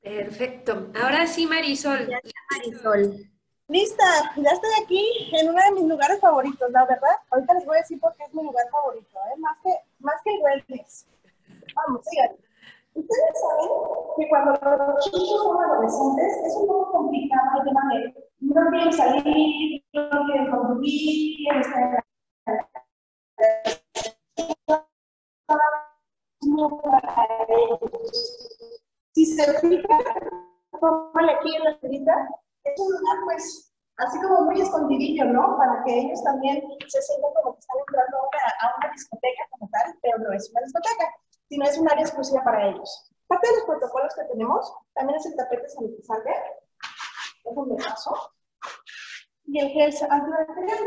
[0.03, 0.91] Perfecto.
[1.01, 2.09] Ahora sí, Marisol.
[2.51, 3.29] Marisol.
[3.69, 4.03] Lista,
[4.35, 7.15] ya estoy aquí en uno de mis lugares favoritos, la verdad.
[7.31, 9.39] Ahorita les voy a decir por qué es mi lugar favorito, ¿eh?
[9.39, 11.07] más, que, más que el wellness.
[11.73, 12.35] Vamos, sigan.
[12.93, 13.69] Ustedes saben
[14.17, 18.93] que cuando los chicos son adolescentes es un poco complicado el tema de no quieren
[18.93, 22.03] salir, no quieren convivir, quieren estar
[29.13, 30.01] Si se fijan,
[31.29, 32.29] aquí en la escrita,
[32.63, 35.57] es un lugar pues así como muy escondidillo, ¿no?
[35.57, 39.69] Para que ellos también se sientan como que están entrando a a una discoteca como
[39.69, 41.13] tal, pero no es una discoteca
[41.53, 43.11] sino es un área exclusiva para ellos.
[43.27, 46.31] Parte de los protocolos que tenemos también es el tapete sanitizante,
[47.45, 48.15] es un paso,
[49.45, 50.79] y el gel antibacterial.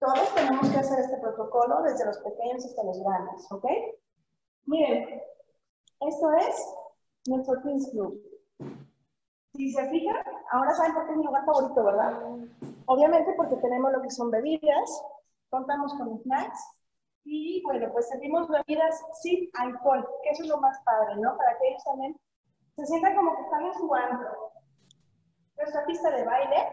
[0.00, 3.64] Todos tenemos que hacer este protocolo, desde los pequeños hasta los grandes, ¿ok?
[4.66, 5.22] Miren,
[6.00, 6.74] esto es
[7.26, 8.20] nuestro Teams Club.
[9.54, 10.16] Si se fijan,
[10.50, 12.20] ahora saben por qué es mi lugar favorito, ¿verdad?
[12.86, 15.04] Obviamente porque tenemos lo que son bebidas,
[15.48, 16.60] contamos con snacks,
[17.24, 21.36] y bueno, pues servimos bebidas sin alcohol, que eso es lo más padre, ¿no?
[21.36, 22.20] Para que ellos también
[22.76, 23.90] se sientan como que están en su.
[25.56, 26.68] Nuestra pista de baile.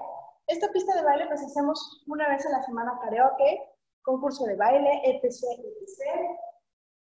[0.48, 3.62] Esta pista de baile pues hacemos una vez a la semana karaoke,
[4.02, 6.38] concurso de baile, etc, etc.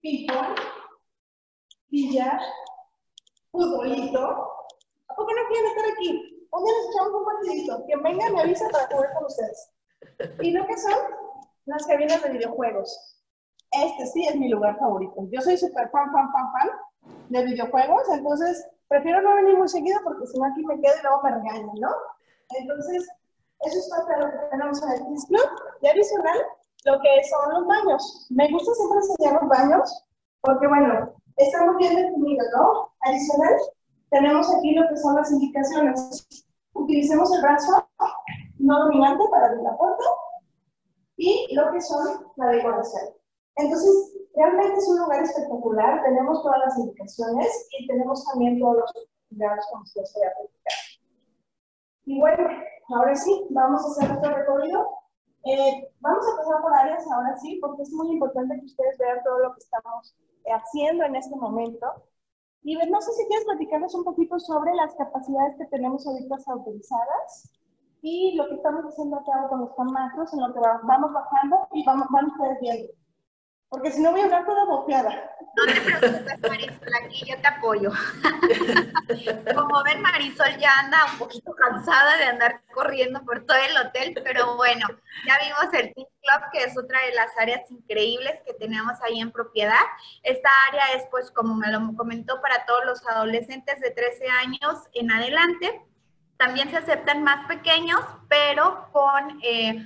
[0.01, 0.59] Ping-pong,
[1.93, 2.39] billar,
[3.51, 4.25] futbolito.
[5.07, 6.47] ¿A poco no quieren estar aquí?
[6.51, 7.85] Un día nos echamos un partidito.
[7.85, 9.69] Quien venga me avisa para jugar con ustedes.
[10.41, 10.99] ¿Y lo que son?
[11.65, 13.13] Las cabinas de videojuegos
[13.73, 15.27] este sí es mi lugar favorito.
[15.31, 16.69] Yo soy súper fan, fan, fan, fan
[17.29, 21.01] de videojuegos, entonces prefiero no venir muy seguido porque si no aquí me quedo y
[21.01, 21.89] luego me regañan, ¿no?
[22.59, 23.07] Entonces,
[23.61, 25.49] eso es parte de lo que tenemos en el Kids Club.
[25.81, 26.37] Y adicional,
[26.85, 28.27] lo que son los baños.
[28.29, 30.05] Me gusta siempre enseñar los baños
[30.41, 32.91] porque, bueno, estamos bien definidos, ¿no?
[33.01, 33.55] Adicional,
[34.09, 36.27] tenemos aquí lo que son las indicaciones.
[36.73, 37.87] Utilicemos el brazo
[38.59, 40.03] no dominante para abrir la puerta
[41.17, 43.13] y lo que son la decoración.
[43.55, 48.93] Entonces, realmente es un lugar espectacular, tenemos todas las indicaciones y tenemos también todos los
[49.29, 50.73] cuidados como se los voy a platicar.
[52.05, 52.49] Y bueno,
[52.89, 54.87] ahora sí, vamos a hacer nuestro recorrido.
[55.45, 59.23] Eh, vamos a pasar por áreas ahora sí, porque es muy importante que ustedes vean
[59.23, 60.15] todo lo que estamos
[60.51, 61.87] haciendo en este momento.
[62.63, 67.51] Y no sé si quieres platicarles un poquito sobre las capacidades que tenemos ahorita autorizadas
[68.01, 71.85] y lo que estamos haciendo acá con los camacros, en lo que vamos bajando y
[71.85, 72.93] vamos, van ustedes viendo.
[73.73, 75.35] Porque si no voy a hablar toda boqueada.
[75.55, 77.89] No te preocupes, Marisol, aquí yo te apoyo.
[79.55, 84.13] Como ven, Marisol ya anda un poquito cansada de andar corriendo por todo el hotel,
[84.23, 84.85] pero bueno,
[85.25, 89.19] ya vimos el Team Club, que es otra de las áreas increíbles que tenemos ahí
[89.19, 89.81] en propiedad.
[90.21, 94.83] Esta área es, pues, como me lo comentó, para todos los adolescentes de 13 años
[94.93, 95.81] en adelante.
[96.37, 99.83] También se aceptan más pequeños, pero con eh,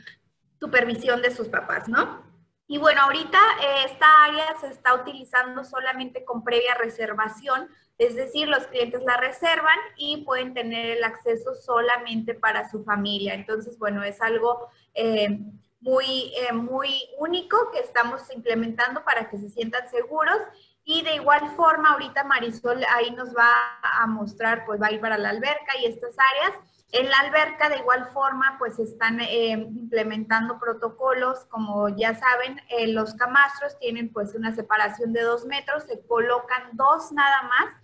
[0.59, 2.26] supervisión de sus papás, ¿no?
[2.69, 8.49] Y bueno, ahorita eh, esta área se está utilizando solamente con previa reservación, es decir,
[8.49, 13.33] los clientes la reservan y pueden tener el acceso solamente para su familia.
[13.33, 15.39] Entonces, bueno, es algo eh,
[15.79, 20.37] muy, eh, muy único que estamos implementando para que se sientan seguros.
[20.83, 23.51] Y de igual forma, ahorita Marisol ahí nos va
[23.81, 26.59] a mostrar, pues va a ir para la alberca y estas áreas.
[26.91, 32.87] En la alberca, de igual forma, pues están eh, implementando protocolos, como ya saben, eh,
[32.87, 37.75] los camastros tienen pues una separación de dos metros, se colocan dos nada más,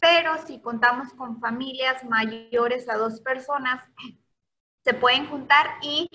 [0.00, 3.82] pero si contamos con familias mayores a dos personas,
[4.84, 6.08] se pueden juntar y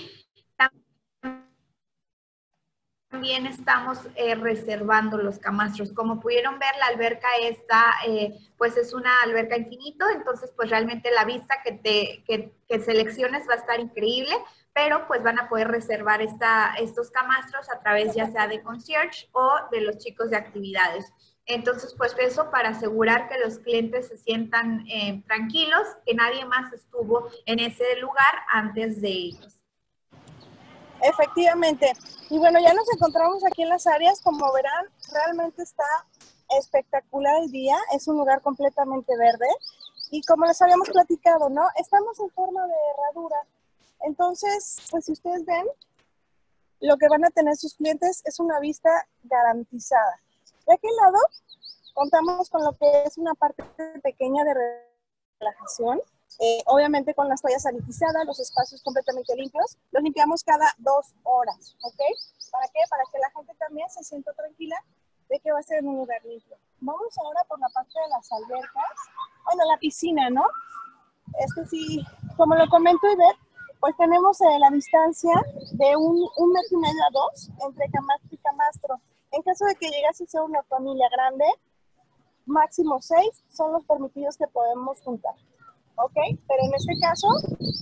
[3.09, 5.93] también estamos eh, reservando los camastros.
[5.93, 11.09] Como pudieron ver, la alberca está, eh, pues es una alberca infinito, entonces pues realmente
[11.11, 14.35] la vista que, te, que, selecciones va a estar increíble,
[14.73, 19.29] pero pues van a poder reservar esta, estos camastros a través ya sea de concierge
[19.31, 21.11] o de los chicos de actividades.
[21.45, 26.73] Entonces, pues eso para asegurar que los clientes se sientan eh, tranquilos, que nadie más
[26.73, 29.56] estuvo en ese lugar antes de ellos.
[31.01, 31.93] Efectivamente.
[32.29, 34.21] Y bueno, ya nos encontramos aquí en las áreas.
[34.21, 35.85] Como verán, realmente está
[36.57, 37.77] espectacular el día.
[37.93, 39.47] Es un lugar completamente verde.
[40.11, 41.67] Y como les habíamos platicado, ¿no?
[41.75, 43.37] Estamos en forma de herradura.
[44.01, 45.65] Entonces, pues si ustedes ven,
[46.79, 48.89] lo que van a tener sus clientes es una vista
[49.23, 50.19] garantizada.
[50.65, 51.19] De aquel lado,
[51.93, 53.63] contamos con lo que es una parte
[54.03, 54.53] pequeña de
[55.39, 56.01] relajación
[56.39, 59.77] eh, obviamente con las toallas sanitizadas, los espacios completamente limpios.
[59.91, 61.99] Los limpiamos cada dos horas, ¿ok?
[62.51, 62.79] ¿Para qué?
[62.89, 64.75] Para que la gente también se sienta tranquila
[65.29, 66.57] de que va a ser un lugar limpio.
[66.79, 68.93] Vamos ahora por la parte de las albercas.
[69.45, 70.45] Bueno, la piscina, ¿no?
[71.39, 72.05] Este sí,
[72.37, 73.15] como lo comento y
[73.79, 75.33] pues tenemos eh, la distancia
[75.71, 79.01] de un, un, metro y medio a dos entre camastro y camastro.
[79.31, 81.45] En caso de que llegase a ser una familia grande,
[82.45, 85.35] máximo seis son los permitidos que podemos juntar.
[85.97, 86.17] ¿Ok?
[86.47, 87.27] Pero en este caso,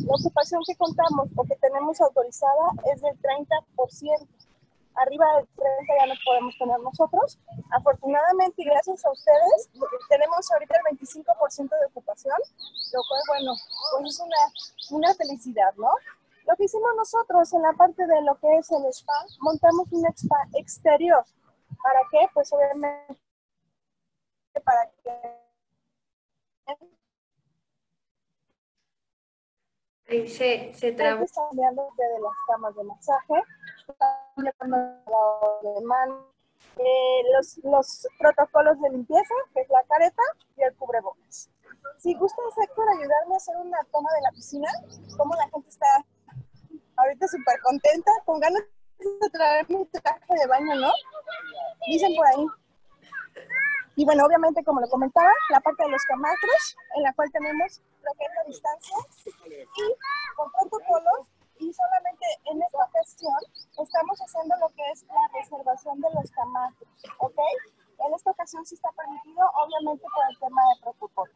[0.08, 4.28] la ocupación que contamos o que tenemos autorizada es del 30%
[4.96, 7.40] arriba del 30 ya no podemos tener nosotros.
[7.72, 9.70] Afortunadamente, y gracias a ustedes,
[10.10, 12.38] tenemos ahorita el 25% de ocupación,
[12.94, 13.54] lo cual, bueno,
[13.92, 15.92] pues es una, una felicidad, ¿no?
[16.48, 20.06] Lo que hicimos nosotros en la parte de lo que es el spa, montamos un
[20.08, 21.26] spa exterior.
[21.84, 22.30] ¿Para qué?
[22.34, 23.18] Pues obviamente
[24.64, 25.12] para que
[30.08, 31.22] Ahí se, se trabó.
[31.22, 33.34] de las camas de masaje,
[34.38, 36.28] de mano,
[36.78, 40.22] eh, los, los protocolos de limpieza, que es la careta
[40.58, 41.50] y el cubrebocas.
[41.98, 44.70] Si gustas, Héctor, ayudarme a hacer una toma de la piscina,
[45.18, 45.88] como la gente está
[46.98, 48.64] ahorita súper contenta, con ganas
[49.00, 50.92] de traer mi traje de baño, ¿no?
[51.88, 52.46] Dicen por ahí.
[53.96, 57.82] Y bueno, obviamente, como lo comentaba, la parte de los camastros, en la cual tenemos
[58.04, 58.98] lo que es la distancia,
[59.48, 61.28] y con protocolos,
[61.60, 63.40] y solamente en esta ocasión
[63.80, 66.90] estamos haciendo lo que es la reservación de los camastros,
[67.20, 67.40] ¿ok?
[68.06, 71.32] En esta ocasión sí está permitido, obviamente por el tema de protocolo.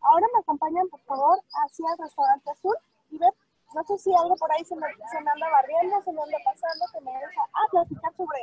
[0.00, 2.76] Ahora me acompañan, por favor, hacia el restaurante azul
[3.10, 3.32] y ver,
[3.74, 6.38] no sé si algo por ahí se me, se me anda barriendo, se me anda
[6.44, 8.42] pasando, que me deja ah, platicar sobre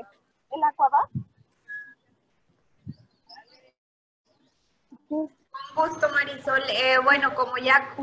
[0.51, 0.63] el
[5.06, 5.36] acuabar.
[5.74, 6.64] Justo, Marisol.
[6.70, 7.95] Eh, bueno, como ya...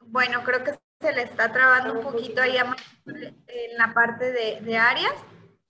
[0.00, 4.76] Bueno, creo que se le está trabando un poquito ahí en la parte de, de
[4.76, 5.14] áreas,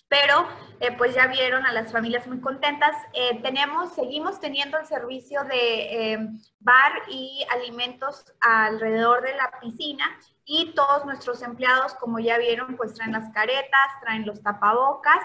[0.09, 0.47] pero
[0.81, 2.97] eh, pues ya vieron a las familias muy contentas.
[3.14, 10.05] Eh, tenemos, seguimos teniendo el servicio de bar y alimentos alrededor de la piscina
[10.45, 15.25] y todos nuestros empleados, como ya vieron, pues traen las caretas, traen los tapabocas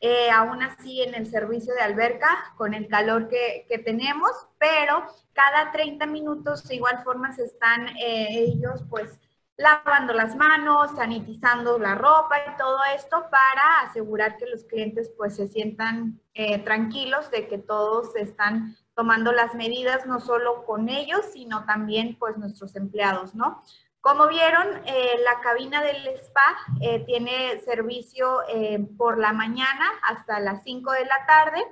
[0.00, 5.72] eh, aún así en el servicio de alberca con el calor que, tenemos, pero cada
[5.72, 9.20] 30 minutos de igual forma se están eh, ellos pues
[9.58, 15.36] lavando las manos, sanitizando la ropa y todo esto para asegurar que los clientes pues
[15.36, 21.26] se sientan eh, tranquilos de que todos están tomando las medidas no solo con ellos,
[21.34, 23.62] sino también pues nuestros empleados, ¿no?
[24.00, 30.40] Como vieron, eh, la cabina del spa eh, tiene servicio eh, por la mañana hasta
[30.40, 31.62] las 5 de la tarde.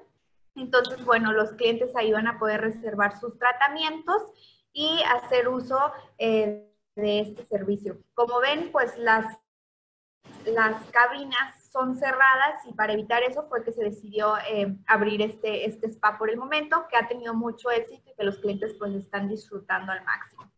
[0.55, 4.22] Entonces, bueno, los clientes ahí van a poder reservar sus tratamientos
[4.74, 5.79] y hacer uso
[6.18, 7.97] de este servicio.
[8.12, 9.39] Como ven, pues las,
[10.45, 14.35] las cabinas son cerradas y para evitar eso fue que se decidió
[14.87, 18.39] abrir este, este spa por el momento, que ha tenido mucho éxito y que los
[18.39, 20.51] clientes pues están disfrutando al máximo.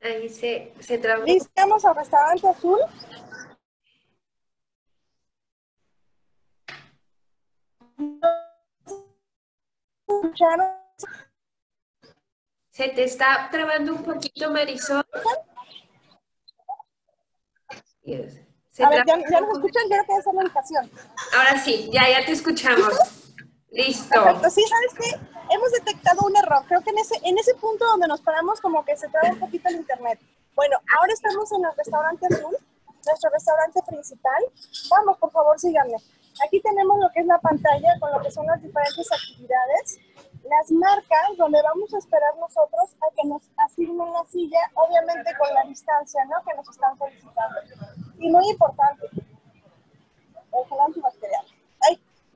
[0.00, 1.24] Ahí se, se trabó.
[1.24, 2.78] Listamos al restaurante azul.
[12.70, 15.04] Se te está trabando un poquito, Marisol.
[18.70, 19.88] Se a ver, ¿ya, ¿ya nos escuchan?
[19.88, 20.90] Quiero que hacer la indicación.
[21.36, 23.27] Ahora sí, ya, ya te escuchamos.
[23.70, 24.08] Listo.
[24.10, 24.50] Perfecto.
[24.50, 25.38] Sí, ¿sabes qué?
[25.50, 26.62] hemos detectado un error.
[26.66, 29.38] Creo que en ese, en ese punto donde nos paramos como que se traba un
[29.38, 30.18] poquito el internet.
[30.54, 32.56] Bueno, ahora estamos en el restaurante azul,
[33.06, 34.42] nuestro restaurante principal.
[34.90, 35.96] Vamos, por favor, síganme.
[36.44, 39.98] Aquí tenemos lo que es la pantalla con lo que son las diferentes actividades,
[40.44, 45.52] las marcas donde vamos a esperar nosotros a que nos asignen la silla, obviamente con
[45.52, 46.36] la distancia ¿no?
[46.44, 47.60] que nos están solicitando.
[48.18, 51.44] Y muy importante, el gel antibacterial.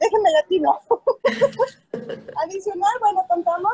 [0.03, 0.81] Déjenme latino.
[2.43, 3.73] Adicional, bueno, contamos.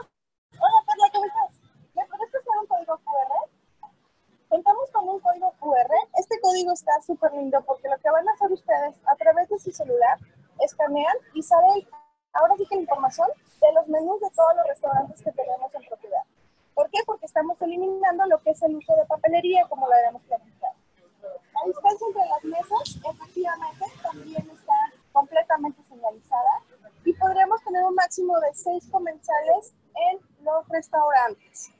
[0.52, 1.50] Hola, Perla, ¿cómo estás?
[1.96, 3.32] ¿Me puedes pasar un código QR?
[4.50, 5.90] Contamos con un código QR.
[6.18, 9.58] Este código está súper lindo porque lo que van a hacer ustedes a través de
[9.58, 10.18] su celular,
[10.60, 11.88] escanean y sale
[12.34, 13.28] ahora sí que la información
[13.62, 16.24] de los menús de todos los restaurantes que tenemos en propiedad.
[16.74, 16.98] ¿Por qué?
[17.06, 20.74] Porque estamos eliminando lo que es el uso de papelería, como lo habíamos platicado.
[21.22, 24.74] La distancia entre las mesas, efectivamente, también está
[25.18, 26.62] completamente señalizada
[27.04, 29.74] y podríamos tener un máximo de seis comensales
[30.12, 31.72] en los restaurantes.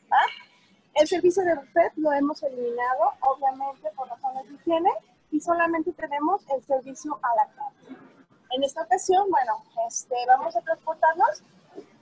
[0.94, 4.90] El servicio de buffet lo hemos eliminado, obviamente por razones de higiene,
[5.30, 8.02] y solamente tenemos el servicio a la carta.
[8.50, 11.42] En esta ocasión, bueno, este, vamos a transportarnos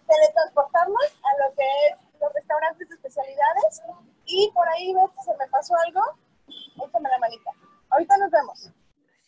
[0.06, 3.82] teletransportarnos a lo que es los restaurantes de especialidades
[4.24, 6.00] y por ahí si se me pasó algo,
[6.48, 7.50] échame la manita.
[7.90, 8.70] Ahorita nos vemos.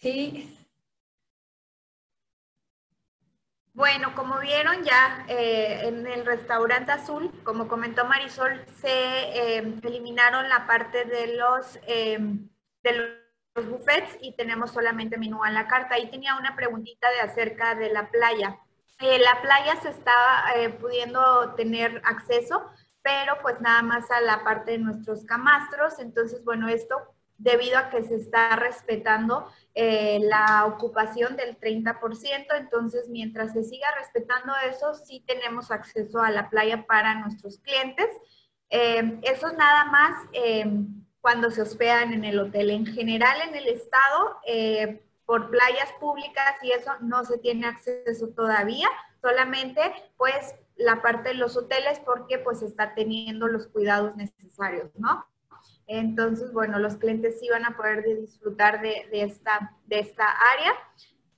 [0.00, 0.67] Sí.
[3.78, 10.48] Bueno, como vieron ya eh, en el restaurante azul, como comentó Marisol, se eh, eliminaron
[10.48, 12.18] la parte de los, eh,
[12.82, 12.92] de
[13.54, 15.94] los buffets y tenemos solamente menú a la carta.
[15.94, 18.58] Ahí tenía una preguntita de acerca de la playa.
[18.98, 20.12] la playa se está
[20.80, 22.68] pudiendo tener acceso,
[23.00, 26.00] pero pues nada más a la parte de nuestros camastros.
[26.00, 26.96] Entonces, bueno, esto
[27.38, 33.86] debido a que se está respetando eh, la ocupación del 30%, entonces mientras se siga
[33.96, 38.08] respetando eso, sí tenemos acceso a la playa para nuestros clientes.
[38.70, 40.66] Eh, eso es nada más eh,
[41.20, 42.70] cuando se hospedan en el hotel.
[42.70, 44.40] En general, en el estado,
[45.24, 48.88] por playas públicas y eso no se tiene acceso todavía,
[49.20, 49.80] solamente
[50.16, 55.26] pues la parte de los hoteles porque pues está teniendo los cuidados necesarios, ¿no?
[55.88, 60.72] Entonces, bueno, los clientes sí van a poder disfrutar de, esta, de esta área.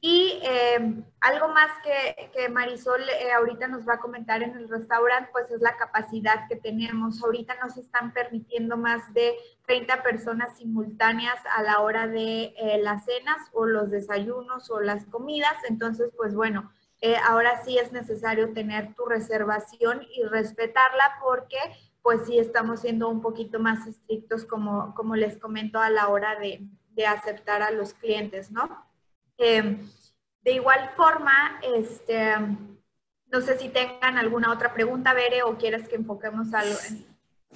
[0.02, 5.28] Y eh, algo más que, Marisol eh, ahorita nos va a comentar en el restaurante,
[5.30, 7.22] pues es la capacidad que tenemos.
[7.22, 9.36] Ahorita nos están permitiendo más de
[9.66, 15.04] 30 personas simultáneas a la hora de eh, las cenas o los desayunos o las
[15.04, 15.54] comidas.
[15.68, 16.72] Entonces, pues bueno,
[17.28, 21.56] ahora sí es necesario tener tu reservación y respetarla porque
[22.02, 26.38] pues sí estamos siendo un poquito más estrictos, como, como les comento, a la hora
[26.38, 26.66] de,
[27.06, 28.86] aceptar a los clientes, ¿no?
[29.38, 29.88] Em,
[30.42, 32.34] de igual forma, este,
[33.32, 36.76] no sé si tengan alguna otra pregunta, Bere, o quieres que enfoquemos algo.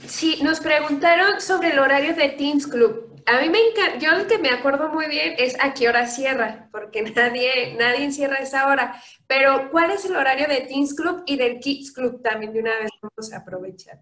[0.07, 3.14] Sí, nos preguntaron sobre el horario de Teens Club.
[3.26, 6.07] A mí me encanta, yo lo que me acuerdo muy bien es a qué hora
[6.07, 9.01] cierra, porque nadie, nadie encierra esa hora.
[9.26, 12.22] Pero, ¿cuál es el horario de Teens Club y del Kids Club?
[12.22, 14.01] También de una vez vamos a aprovechar.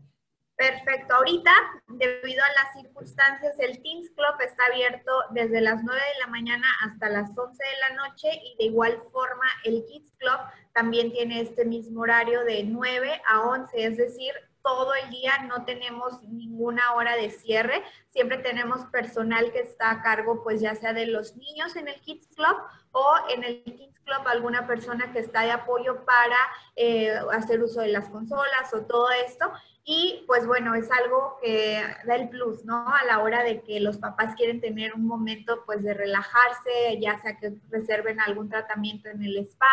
[0.62, 1.16] Perfecto.
[1.16, 1.50] Ahorita,
[1.88, 6.66] debido a las circunstancias, el Teens Club está abierto desde las 9 de la mañana
[6.84, 10.38] hasta las 11 de la noche y de igual forma el Kids Club
[10.72, 14.32] también tiene este mismo horario de 9 a 11, es decir,
[14.62, 20.02] todo el día no tenemos ninguna hora de cierre, siempre tenemos personal que está a
[20.02, 22.56] cargo pues ya sea de los niños en el Kids Club
[22.92, 26.38] o en el Kids Club alguna persona que está de apoyo para
[26.76, 29.50] eh, hacer uso de las consolas o todo esto
[29.84, 32.86] y pues bueno, es algo que da el plus, ¿no?
[32.88, 37.20] A la hora de que los papás quieren tener un momento pues de relajarse, ya
[37.20, 39.66] sea que reserven algún tratamiento en el spa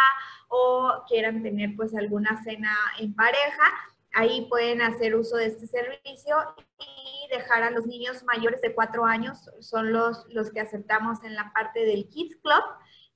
[0.48, 3.64] o quieran tener pues alguna cena en pareja,
[4.14, 6.36] ahí pueden hacer uso de este servicio
[6.80, 11.36] y dejar a los niños mayores de cuatro años, son los, los que aceptamos en
[11.36, 12.64] la parte del Kids Club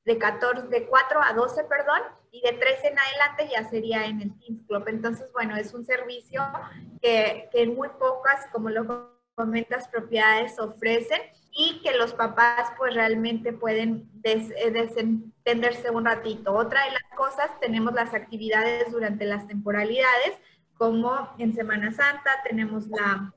[0.06, 2.02] de, 14, de 4 a 12, perdón,
[2.32, 4.84] y de 13 en adelante ya sería en el Teams Club.
[4.88, 6.44] Entonces, bueno, es un servicio
[7.02, 13.54] que, que muy pocas, como lo comentas, propiedades ofrecen y que los papás pues realmente
[13.54, 16.54] pueden eh, desentenderse un ratito.
[16.54, 20.40] Otra de las cosas, tenemos las actividades durante las temporalidades,
[20.76, 23.32] como en Semana Santa tenemos la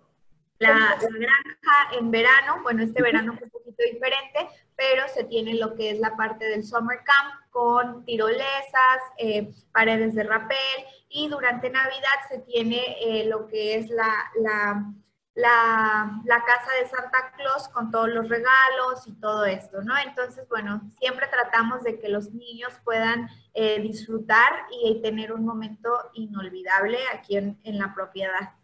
[0.58, 5.74] la, granja en verano, bueno, este verano fue un poquito diferente, pero se tiene lo
[5.74, 10.56] que es la parte del summer camp con tirolesas, eh, paredes de rapel
[11.08, 14.92] y durante Navidad se tiene eh, lo que es la, la,
[15.34, 19.96] la, casa de Santa Claus con todos los regalos y todo esto, ¿no?
[19.98, 25.90] Entonces, bueno, siempre tratamos de que los niños puedan eh, disfrutar y tener un momento
[26.14, 28.55] inolvidable aquí en, en la propiedad.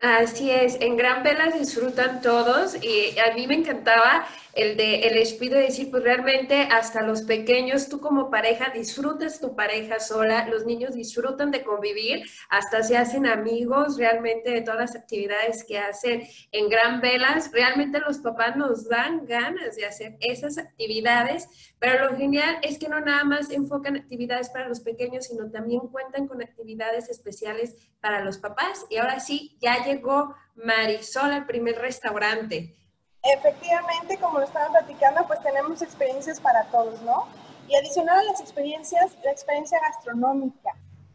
[0.00, 5.16] Así es, en Gran Velas disfrutan todos y a mí me encantaba el de el
[5.16, 10.46] espíritu de decir, pues realmente hasta los pequeños, tú como pareja disfrutas tu pareja sola,
[10.48, 15.80] los niños disfrutan de convivir, hasta se hacen amigos realmente de todas las actividades que
[15.80, 16.22] hacen.
[16.52, 21.48] En Gran Velas, realmente los papás nos dan ganas de hacer esas actividades,
[21.78, 25.80] pero lo genial es que no nada más enfocan actividades para los pequeños, sino también
[25.88, 28.84] cuentan con actividades especiales para los papás.
[28.90, 32.74] Y ahora sí, ya llegó Marisol al primer restaurante.
[33.22, 37.26] Efectivamente, como lo estaban platicando, pues tenemos experiencias para todos, ¿no?
[37.68, 40.70] Y adicional a las experiencias, la experiencia gastronómica.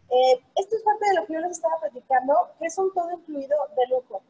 [0.10, 3.12] Eh, esto es parte de lo que yo les estaba platicando, que es un todo
[3.12, 4.22] incluido de lujo.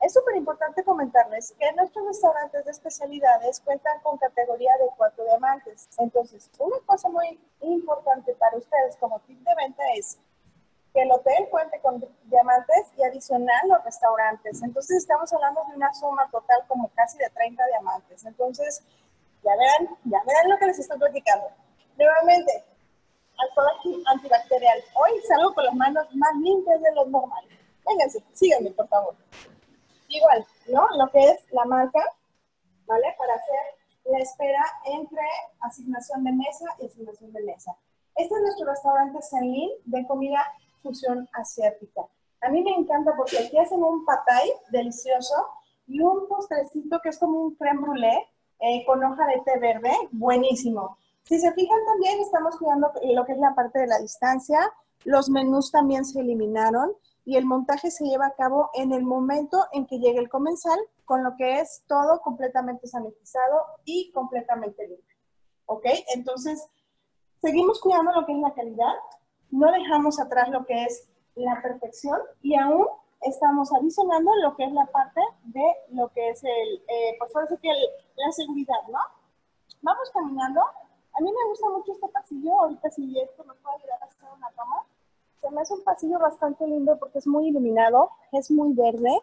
[0.00, 5.88] Es súper importante comentarles que nuestros restaurantes de especialidades cuentan con categoría de cuatro diamantes.
[5.98, 10.18] Entonces, una cosa muy importante para ustedes como tip de venta es
[10.92, 14.62] que el hotel cuente con diamantes y adicional los restaurantes.
[14.62, 18.24] Entonces estamos hablando de una suma total como casi de 30 diamantes.
[18.24, 18.82] Entonces,
[19.42, 21.48] ya verán, ya verán lo que les estoy platicando.
[21.98, 22.64] Nuevamente,
[23.38, 24.78] alcohol antibacterial.
[24.94, 27.44] Hoy salgo con las manos más limpias de lo normal.
[27.86, 29.14] Vénganse, síganme, por favor.
[30.08, 30.86] Igual, ¿no?
[30.98, 32.00] Lo que es la marca,
[32.86, 33.14] ¿vale?
[33.18, 35.22] Para hacer la espera entre
[35.60, 37.76] asignación de mesa y asignación de mesa.
[38.14, 40.40] Este es nuestro restaurante Senlin de comida
[40.82, 42.02] fusión asiática.
[42.40, 45.34] A mí me encanta porque aquí hacen un patay delicioso
[45.86, 48.18] y un postrecito que es como un creme brûlée
[48.60, 50.96] eh, con hoja de té verde, buenísimo.
[51.24, 54.60] Si se fijan también estamos cuidando lo que es la parte de la distancia,
[55.04, 56.92] los menús también se eliminaron
[57.26, 60.78] y el montaje se lleva a cabo en el momento en que llegue el comensal,
[61.04, 65.16] con lo que es todo completamente sanitizado y completamente limpio.
[65.66, 65.84] ¿Ok?
[66.14, 66.64] Entonces,
[67.42, 68.94] seguimos cuidando lo que es la calidad,
[69.50, 72.86] no dejamos atrás lo que es la perfección y aún
[73.22, 77.48] estamos adicionando lo que es la parte de lo que es el, eh, pues ahora
[77.60, 77.68] que
[78.14, 79.00] la seguridad, ¿no?
[79.82, 80.60] Vamos caminando.
[80.60, 84.28] A mí me gusta mucho este pasillo, ahorita si esto me puede ayudar a hacer
[84.32, 84.84] una toma.
[85.40, 89.20] Se me hace un pasillo bastante lindo porque es muy iluminado, es muy verde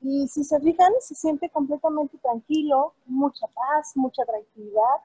[0.00, 5.02] y si se fijan se siente completamente tranquilo, mucha paz, mucha tranquilidad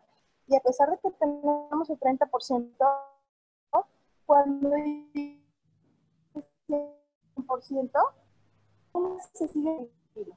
[0.47, 2.76] y a pesar de que tenemos el 30%,
[4.26, 5.41] cuando hay
[6.68, 7.91] 100%,
[9.34, 10.36] se sigue tranquilo.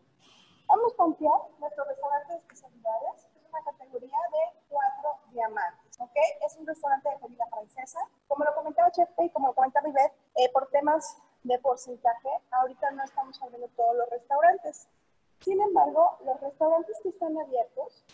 [0.69, 6.17] Vamos a confiar nuestro restaurante de especialidades, es una categoría de cuatro diamantes, ¿ok?
[6.47, 7.99] Es un restaurante de comida francesa.
[8.29, 12.91] Como lo comentaba Chef y como lo comentaba Ivette, eh, por temas de porcentaje, ahorita
[12.93, 14.89] no estamos abriendo todos los restaurantes.
[15.41, 18.05] Sin embargo, los restaurantes que están abiertos,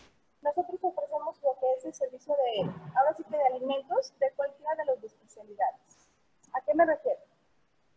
[0.41, 4.75] nosotros ofrecemos lo que es el servicio de, ahora sí que de alimentos de cualquiera
[4.75, 6.09] de las especialidades.
[6.53, 7.19] ¿A qué me refiero?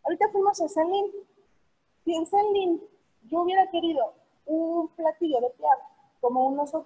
[0.03, 1.11] Ahorita fuimos a Senlin.
[2.03, 2.89] Si en Senlin
[3.23, 4.13] yo hubiera querido
[4.45, 5.77] un platillo de piar
[6.21, 6.83] como un oso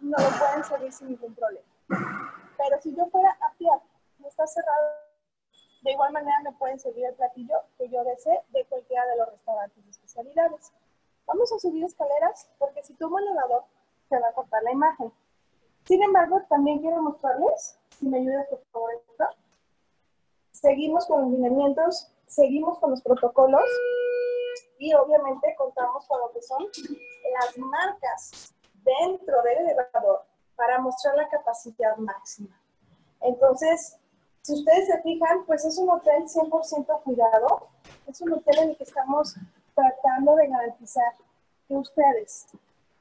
[0.00, 1.71] no lo pueden servir sin ningún problema.
[2.56, 3.80] Pero si yo fuera a piar
[4.18, 4.88] y está cerrado,
[5.82, 9.30] de igual manera me pueden servir el platillo que yo desee de cualquiera de los
[9.30, 10.72] restaurantes de especialidades.
[11.26, 13.64] Vamos a subir escaleras porque si tomo el elevador
[14.08, 15.12] se va a cortar la imagen.
[15.84, 18.92] Sin embargo, también quiero mostrarles, si me ayudas por favor,
[20.52, 23.64] seguimos con los lineamientos, seguimos con los protocolos
[24.78, 30.24] y obviamente contamos con lo que son las marcas dentro del elevador
[30.64, 32.56] para mostrar la capacidad máxima.
[33.20, 33.96] Entonces,
[34.42, 37.68] si ustedes se fijan, pues es un hotel 100% cuidado,
[38.06, 39.34] es un hotel en el que estamos
[39.74, 41.14] tratando de garantizar
[41.66, 42.46] que ustedes,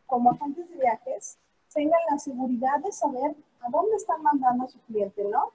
[0.08, 1.38] como agentes de viajes,
[1.72, 5.52] tengan la seguridad de saber a dónde están mandando a su cliente, ¿no?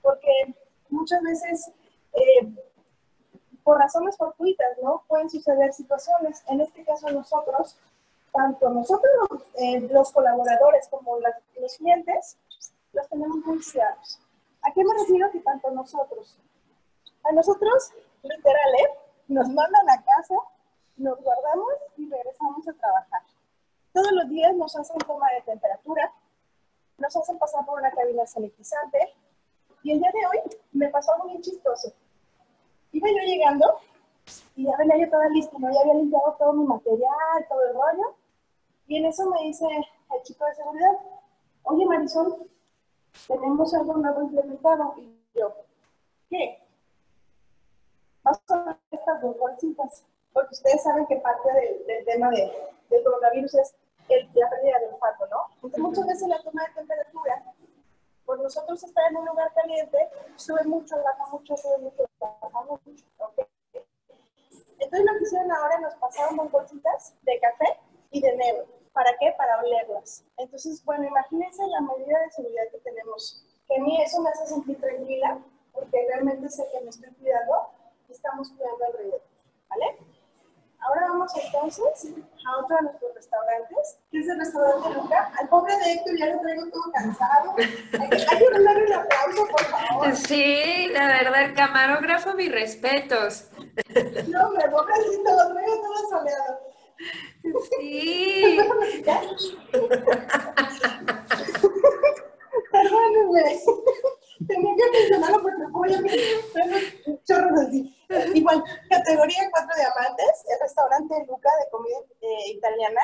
[0.00, 0.54] Porque
[0.88, 1.70] muchas veces
[2.14, 2.50] eh,
[3.62, 5.04] por razones fortuitas, ¿no?
[5.06, 6.42] Pueden suceder situaciones.
[6.48, 7.78] En este caso nosotros,
[8.32, 12.38] tanto nosotros eh, los colaboradores como los clientes,
[12.92, 14.20] los tenemos muy cuidados.
[14.62, 16.38] ¿A qué me refiero que tanto nosotros?
[17.24, 18.98] A nosotros, literal, ¿eh?
[19.28, 20.34] Nos mandan a casa,
[20.96, 23.22] nos guardamos y regresamos a trabajar.
[23.92, 26.12] Todos los días nos hacen toma de temperatura,
[26.98, 28.98] nos hacen pasar por una cabina sanitizante
[29.82, 31.92] y el día de hoy me pasó algo bien chistoso
[32.92, 33.80] Iba yo llegando
[34.54, 35.72] y ya venía yo toda lista, ¿no?
[35.72, 38.14] Ya había limpiado todo mi material, todo el rollo.
[38.86, 40.92] Y en eso me dice el chico de seguridad,
[41.64, 42.50] oye Marisol,
[43.26, 44.94] tenemos algo nuevo implementado.
[44.98, 45.54] Y yo,
[46.28, 46.58] ¿qué?
[48.22, 52.52] Vamos a ver estas dos bolsitas, porque ustedes saben que parte del, tema de,
[52.90, 53.74] del coronavirus es
[54.08, 55.46] el, la pérdida del olfato, ¿no?
[55.54, 57.44] Entonces muchas veces la toma de temperatura
[58.24, 59.98] por nosotros estar en un lugar caliente,
[60.36, 62.90] sube mucho, baja mucho, sube mucho, baja mucho.
[63.18, 63.44] ¿okay?
[64.78, 67.78] Entonces lo que hicieron ahora nos pasaron dos bolsitas de café
[68.12, 68.66] y de negro.
[68.92, 69.34] ¿Para qué?
[69.36, 70.24] Para olerlas.
[70.36, 73.44] Entonces, bueno, imagínense la medida de seguridad que tenemos.
[73.66, 75.38] Que a mí eso me hace sentir tranquila,
[75.72, 77.70] porque realmente sé que me estoy cuidando
[78.08, 79.22] y estamos cuidando alrededor.
[79.70, 79.98] ¿Vale?
[80.84, 81.84] Ahora vamos entonces
[82.44, 85.32] a otro de nuestros restaurantes, que es el restaurante Luca.
[85.38, 87.54] Al pobre de Héctor ya lo traigo todo cansado.
[87.56, 90.16] Hay que, darle un aplauso, por favor.
[90.16, 93.48] Sí, la verdad, camarógrafo, mis respetos.
[94.26, 96.72] No, me pobrecito, lo traigo todo soleado.
[97.42, 98.58] Sí.
[102.70, 103.60] Perdónenme.
[104.46, 105.90] Tenía que mencionarlo porque voy
[107.24, 107.96] chorros así.
[108.34, 113.00] Igual, categoría 4 diamantes, el restaurante Luca de comida eh, italiana.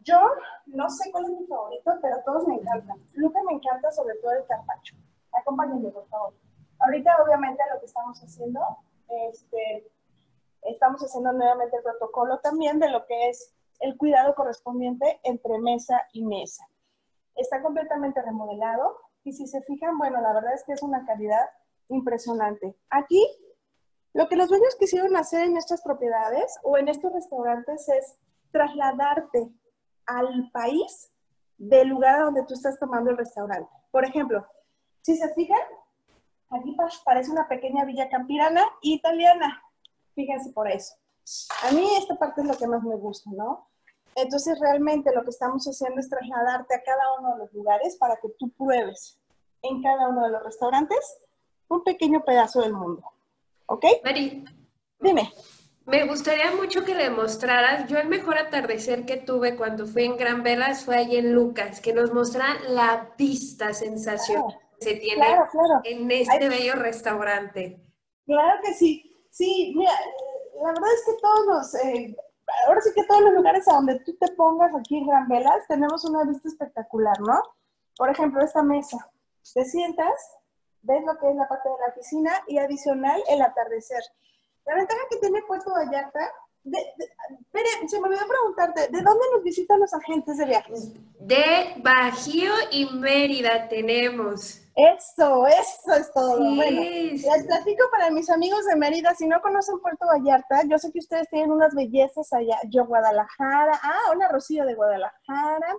[0.00, 0.20] Yo
[0.66, 2.98] no sé cuál es mi favorito, pero todos me encantan.
[3.14, 4.96] Luca me encanta sobre todo el carpaccio.
[5.32, 6.34] Acompáñenme, por favor.
[6.80, 8.60] Ahorita, obviamente, lo que estamos haciendo,
[9.30, 9.90] este,
[10.64, 16.00] estamos haciendo nuevamente el protocolo también de lo que es el cuidado correspondiente entre mesa
[16.12, 16.66] y mesa.
[17.34, 21.46] Está completamente remodelado, y si se fijan, bueno, la verdad es que es una calidad
[21.88, 22.76] impresionante.
[22.90, 23.26] Aquí,
[24.12, 28.18] lo que los dueños quisieron hacer en estas propiedades o en estos restaurantes es
[28.52, 29.50] trasladarte
[30.06, 31.10] al país
[31.56, 33.70] del lugar donde tú estás tomando el restaurante.
[33.90, 34.46] Por ejemplo,
[35.00, 35.58] si se fijan,
[36.50, 39.62] aquí parece una pequeña villa campirana italiana.
[40.14, 40.94] Fíjense por eso.
[41.62, 43.68] A mí esta parte es lo que más me gusta, ¿no?
[44.14, 48.16] Entonces realmente lo que estamos haciendo es trasladarte a cada uno de los lugares para
[48.16, 49.18] que tú pruebes
[49.62, 51.18] en cada uno de los restaurantes
[51.68, 53.02] un pequeño pedazo del mundo.
[53.66, 53.84] ¿Ok?
[54.04, 54.44] Mari.
[55.00, 55.32] Dime.
[55.86, 60.16] Me gustaría mucho que le mostraras, yo el mejor atardecer que tuve cuando fui en
[60.16, 65.26] Gran Velas fue allí en Lucas, que nos mostrara la vista sensacional que se tiene
[65.84, 67.82] en este bello restaurante.
[68.24, 69.13] Claro que sí.
[69.34, 69.90] Sí, mira,
[70.62, 72.16] la verdad es que todos los, eh,
[72.68, 75.66] ahora sí que todos los lugares a donde tú te pongas aquí en Gran Velas
[75.66, 77.42] tenemos una vista espectacular, ¿no?
[77.96, 79.10] Por ejemplo, esta mesa.
[79.52, 80.14] Te sientas,
[80.82, 84.04] ves lo que es la parte de la piscina y adicional el atardecer.
[84.66, 86.32] La ventaja que tiene Puerto Vallarta,
[86.64, 86.78] de,
[87.86, 90.92] se me olvidó preguntarte, ¿de dónde nos visitan los agentes de viajes?
[91.20, 94.60] De Bajío y Mérida tenemos.
[94.74, 96.38] Eso, eso es todo.
[96.38, 100.90] Bueno, les platico para mis amigos de Mérida, si no conocen Puerto Vallarta, yo sé
[100.90, 102.58] que ustedes tienen unas bellezas allá.
[102.70, 105.76] Yo, Guadalajara, ah, hola Rocío de Guadalajara.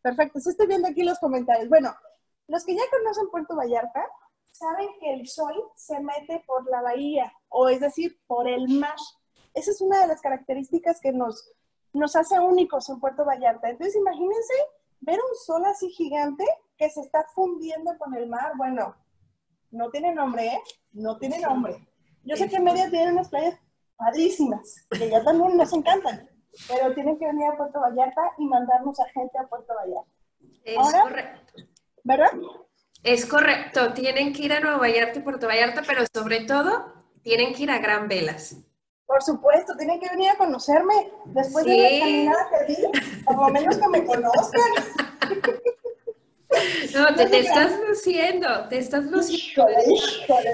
[0.00, 1.68] Perfecto, sí estoy viendo aquí los comentarios.
[1.68, 1.94] Bueno,
[2.48, 4.04] los que ya conocen Puerto Vallarta,
[4.50, 8.96] saben que el sol se mete por la bahía, o es decir, por el mar.
[9.54, 11.52] Esa es una de las características que nos,
[11.92, 13.68] nos hace únicos en Puerto Vallarta.
[13.68, 14.54] Entonces, imagínense
[15.00, 16.44] ver un sol así gigante
[16.76, 18.52] que se está fundiendo con el mar.
[18.56, 18.96] Bueno,
[19.70, 20.62] no tiene nombre, ¿eh?
[20.92, 21.86] No tiene nombre.
[22.24, 23.58] Yo sé que Media tiene unas playas
[23.96, 26.28] padrísimas, que ya también nos encantan,
[26.68, 30.10] pero tienen que venir a Puerto Vallarta y mandarnos a gente a Puerto Vallarta.
[30.64, 31.52] Es correcto.
[32.04, 32.30] ¿Verdad?
[33.02, 36.92] Es correcto, tienen que ir a Nueva Vallarta y Puerto Vallarta, pero sobre todo
[37.22, 38.56] tienen que ir a Gran Velas.
[39.12, 40.94] Por supuesto, tienen que venir a conocerme
[41.26, 44.70] después de la caminada que di, por lo menos que me conozcan.
[46.94, 49.66] No, te, estás luciendo, te estás luciendo.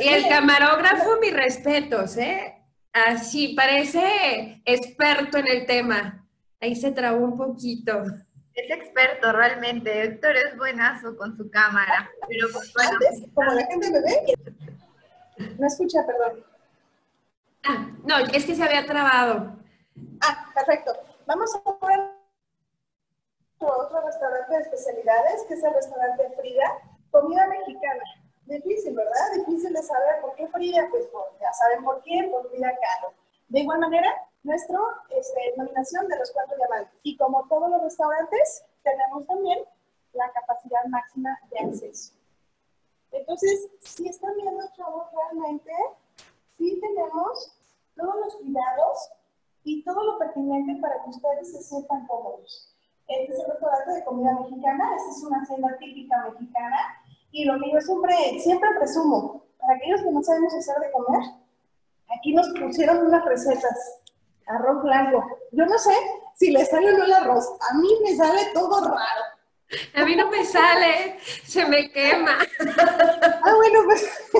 [0.01, 2.57] Y el camarógrafo, mis respetos, ¿eh?
[2.93, 6.27] Así, parece experto en el tema.
[6.61, 8.03] Ahí se trabó un poquito.
[8.55, 10.03] Es experto realmente.
[10.03, 12.11] Héctor es buenazo con su cámara.
[12.29, 12.91] Pero pues, bueno.
[12.91, 14.35] Antes, como la gente me ve,
[15.59, 16.48] no escucha, perdón.
[17.65, 19.57] Ah, no, es que se había trabado.
[20.21, 20.93] Ah, perfecto.
[21.27, 22.19] Vamos a poner
[23.59, 26.79] otro restaurante de especialidades, que es el restaurante Frida,
[27.11, 28.05] comida mexicana.
[28.47, 29.33] Difícil, ¿verdad?
[29.37, 31.07] Difícil de saber por qué Frida, pues
[31.41, 33.15] ya saben por qué, por Frida Kahlo.
[33.49, 34.11] De igual manera,
[34.43, 34.79] nuestra
[35.11, 36.95] este, nominación de los cuatro diamantes.
[37.03, 39.59] Y como todos los restaurantes, tenemos también
[40.13, 42.15] la capacidad máxima de acceso.
[43.11, 45.73] Entonces, si están viendo, chavos, realmente
[46.59, 47.57] sí tenemos
[47.97, 49.11] todos los cuidados
[49.65, 52.75] y todo lo pertinente para que ustedes se sientan cómodos.
[53.07, 56.79] Este es el restaurante de comida mexicana, esta es una hacienda típica mexicana
[57.31, 61.23] y lo que yo siempre, siempre presumo, para aquellos que no sabemos hacer de comer,
[62.17, 64.03] aquí nos pusieron unas recetas
[64.47, 65.25] arroz blanco.
[65.53, 65.93] Yo no sé
[66.35, 67.47] si le sale o no el arroz.
[67.71, 69.23] A mí me sale todo raro.
[69.95, 72.39] A mí no me sale, se me quema.
[73.45, 74.31] Ah, bueno, pues,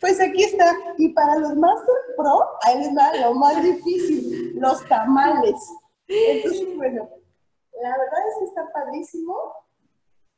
[0.00, 0.76] pues aquí está.
[0.98, 5.54] Y para los Master Pro, ahí les va lo más difícil, los tamales.
[6.08, 7.08] Entonces, bueno,
[7.80, 9.36] la verdad es que está padrísimo.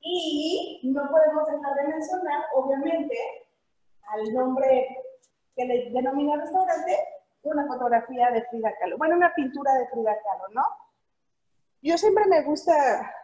[0.01, 3.17] Y no podemos dejar de mencionar, obviamente,
[4.09, 4.87] al nombre
[5.57, 6.99] que le denomina restaurante,
[7.43, 10.63] una fotografía de Frida Kahlo, bueno, una pintura de Frida Kahlo, ¿no?
[11.83, 13.15] Yo siempre me gusta,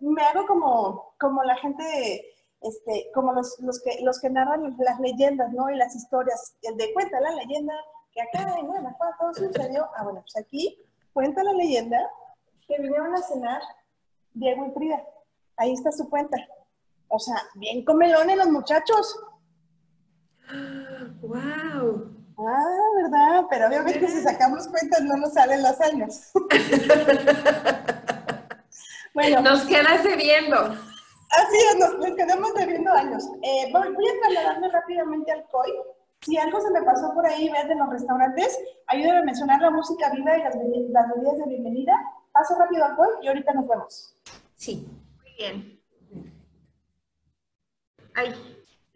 [0.00, 5.00] me hago como, como la gente, este, como los, los, que, los que narran las
[5.00, 5.70] leyendas, ¿no?
[5.70, 7.74] Y las historias, el de cuenta la leyenda
[8.12, 10.78] que acá en todo sucedió, ah, bueno, pues aquí
[11.12, 11.98] cuenta la leyenda
[12.66, 13.60] que vinieron a cenar
[14.32, 15.04] Diego y Frida,
[15.56, 16.36] ahí está su cuenta.
[17.08, 19.16] O sea, bien comelones los muchachos.
[21.20, 22.16] ¡Wow!
[22.38, 23.44] Ah, ¿verdad?
[23.48, 26.32] Pero obviamente si sacamos cuentas no nos salen los años.
[29.14, 29.40] bueno.
[29.40, 30.76] Nos quedas debiendo.
[31.30, 33.24] Así es, nos, quedamos debiendo años.
[33.42, 35.72] Eh, voy, a trasladarme rápidamente al COI.
[36.22, 39.70] Si algo se me pasó por ahí, vean de los restaurantes, ayúdenme a mencionar la
[39.70, 41.94] música viva y las, las bebidas de bienvenida.
[42.32, 44.16] Paso rápido al COI y ahorita nos vemos.
[44.54, 44.86] Sí.
[45.22, 45.80] Muy bien.
[48.14, 48.34] Ay,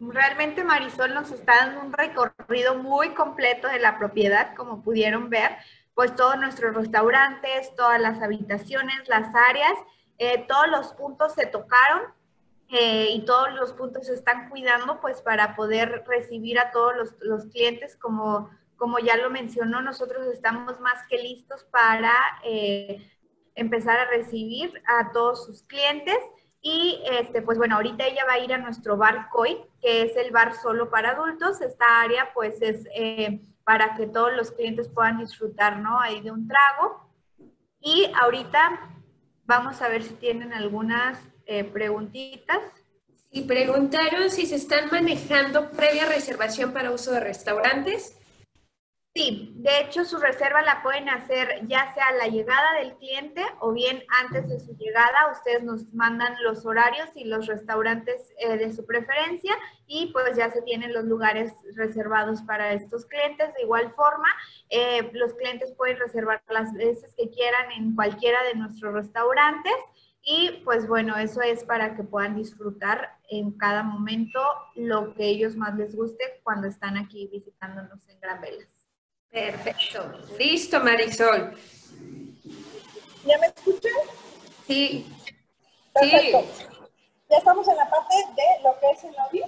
[0.03, 5.51] Realmente Marisol nos está dando un recorrido muy completo de la propiedad, como pudieron ver,
[5.93, 9.73] pues todos nuestros restaurantes, todas las habitaciones, las áreas,
[10.17, 12.01] eh, todos los puntos se tocaron
[12.73, 17.45] eh, y todos los puntos se están cuidando pues para poder recibir a todos los,
[17.47, 22.13] clientes como, como ya lo mencionó, nosotros estamos más que listos para
[22.45, 23.05] eh,
[23.55, 26.17] empezar a recibir a todos sus clientes.
[26.61, 30.15] Y este, pues bueno, ahorita ella va a ir a nuestro bar COI, que es
[30.15, 31.59] el bar solo para adultos.
[31.59, 35.99] Esta área pues es eh, para que todos los clientes puedan disfrutar, ¿no?
[35.99, 37.09] Ahí de un trago.
[37.81, 38.79] Y ahorita
[39.43, 42.61] vamos a ver si tienen algunas eh, preguntitas.
[43.29, 48.17] Y preguntaron si se están manejando previa reservación para uso de restaurantes.
[49.13, 53.43] Sí, de hecho su reserva la pueden hacer ya sea a la llegada del cliente
[53.59, 55.29] o bien antes de su llegada.
[55.33, 59.53] Ustedes nos mandan los horarios y los restaurantes eh, de su preferencia
[59.85, 63.53] y pues ya se tienen los lugares reservados para estos clientes.
[63.55, 64.29] De igual forma,
[64.69, 69.75] eh, los clientes pueden reservar las veces que quieran en cualquiera de nuestros restaurantes.
[70.23, 74.39] Y pues bueno, eso es para que puedan disfrutar en cada momento
[74.75, 78.87] lo que ellos más les guste cuando están aquí visitándonos en Gran Velas.
[79.29, 80.11] Perfecto.
[80.37, 81.55] Listo, Marisol.
[83.25, 83.91] ¿Ya me escuchan?
[84.67, 85.11] Sí.
[85.93, 86.45] Perfecto.
[87.29, 89.39] Ya estamos en la parte de lo que es el lobby.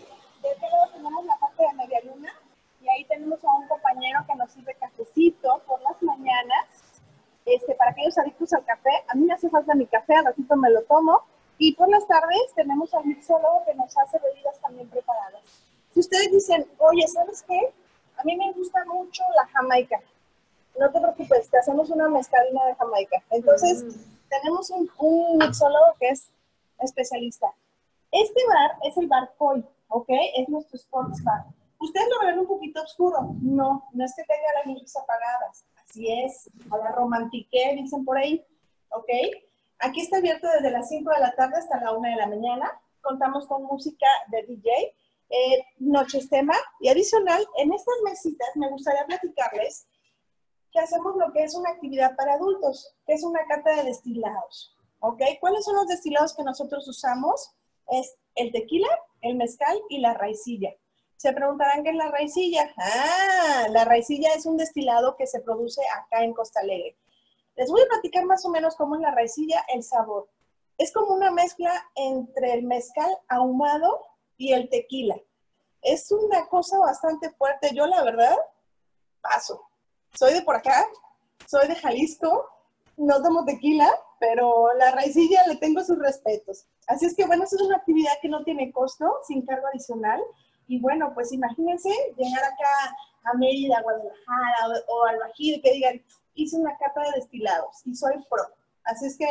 [0.42, 2.34] De este lado tenemos la parte de media luna
[2.82, 6.66] y ahí tenemos a un compañero que nos sirve cafecito por las mañanas
[7.46, 10.56] este, para aquellos adictos al café, a mí me hace falta mi café, al ratito
[10.56, 11.22] me lo tomo.
[11.58, 15.42] Y por las tardes tenemos al mixólogo que nos hace bebidas también preparadas.
[15.94, 17.74] Si ustedes dicen, oye, ¿sabes qué?
[18.18, 20.02] A mí me gusta mucho la jamaica.
[20.80, 23.24] No te preocupes, te hacemos una mezcalina de jamaica.
[23.30, 24.30] Entonces, mm.
[24.30, 26.30] tenemos un, un, mixólogo que es
[26.80, 27.54] especialista.
[28.12, 30.10] Este bar es el bar Koi, ¿ok?
[30.38, 31.46] Es nuestro sports bar.
[31.80, 33.36] Ustedes lo ven un poquito oscuro.
[33.42, 38.18] No, no es que tenga las luces apagadas Así es, a la romantique, dicen por
[38.18, 38.44] ahí,
[38.90, 39.10] ¿ok?
[39.78, 42.82] Aquí está abierto desde las 5 de la tarde hasta la 1 de la mañana.
[43.00, 44.72] Contamos con música de DJ,
[45.30, 49.86] eh, noches tema y adicional, en estas mesitas me gustaría platicarles
[50.72, 54.76] que hacemos lo que es una actividad para adultos, que es una cata de destilados,
[55.00, 55.22] ¿ok?
[55.40, 57.52] ¿Cuáles son los destilados que nosotros usamos?
[57.92, 58.90] Es el tequila,
[59.22, 60.72] el mezcal y la raicilla.
[61.24, 62.70] Se preguntarán qué es la raicilla.
[62.76, 66.98] Ah, la raicilla es un destilado que se produce acá en Costa Alegre.
[67.56, 70.28] Les voy a platicar más o menos cómo es la raicilla, el sabor.
[70.78, 74.02] Es como una mezcla entre el mezcal ahumado
[74.36, 75.16] y el tequila.
[75.82, 77.74] Es una cosa bastante fuerte.
[77.74, 78.36] Yo, la verdad,
[79.22, 79.66] paso.
[80.16, 80.86] Soy de por acá,
[81.48, 82.50] soy de Jalisco,
[82.98, 86.66] no tomo tequila, pero la raicilla le tengo sus respetos.
[86.86, 90.22] Así es que, bueno, es una actividad que no tiene costo, sin cargo adicional.
[90.68, 96.02] Y bueno, pues imagínense llegar acá a Mérida, Guadalajara o, al Bajío y que digan,
[96.36, 98.44] hice una cata de destilados y soy pro.
[98.84, 99.28] Así es que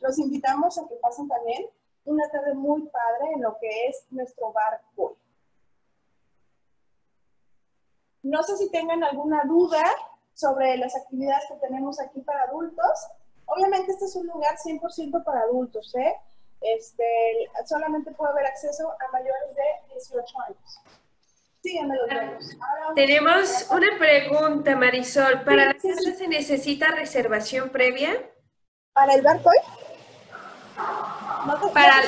[0.00, 1.66] los invitamos a que pasen también
[2.04, 5.14] una tarde muy padre en lo que es nuestro bar hoy.
[8.22, 9.82] No sé si tengan alguna duda
[10.34, 13.06] sobre las actividades que tenemos aquí para adultos.
[13.46, 16.14] Obviamente este es un lugar 100% para adultos, ¿eh?
[16.60, 20.80] Este, solamente puede haber acceso a mayores de 18 años.
[21.62, 25.42] Sígueme los Tenemos una pregunta, Marisol.
[25.42, 28.30] ¿Para la casa se necesita reservación previa?
[28.92, 29.50] ¿Para el barco?
[31.46, 32.02] No para,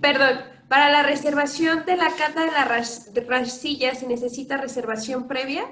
[0.00, 5.64] perdón, para la reservación de la cata de la rastilla se necesita reservación previa?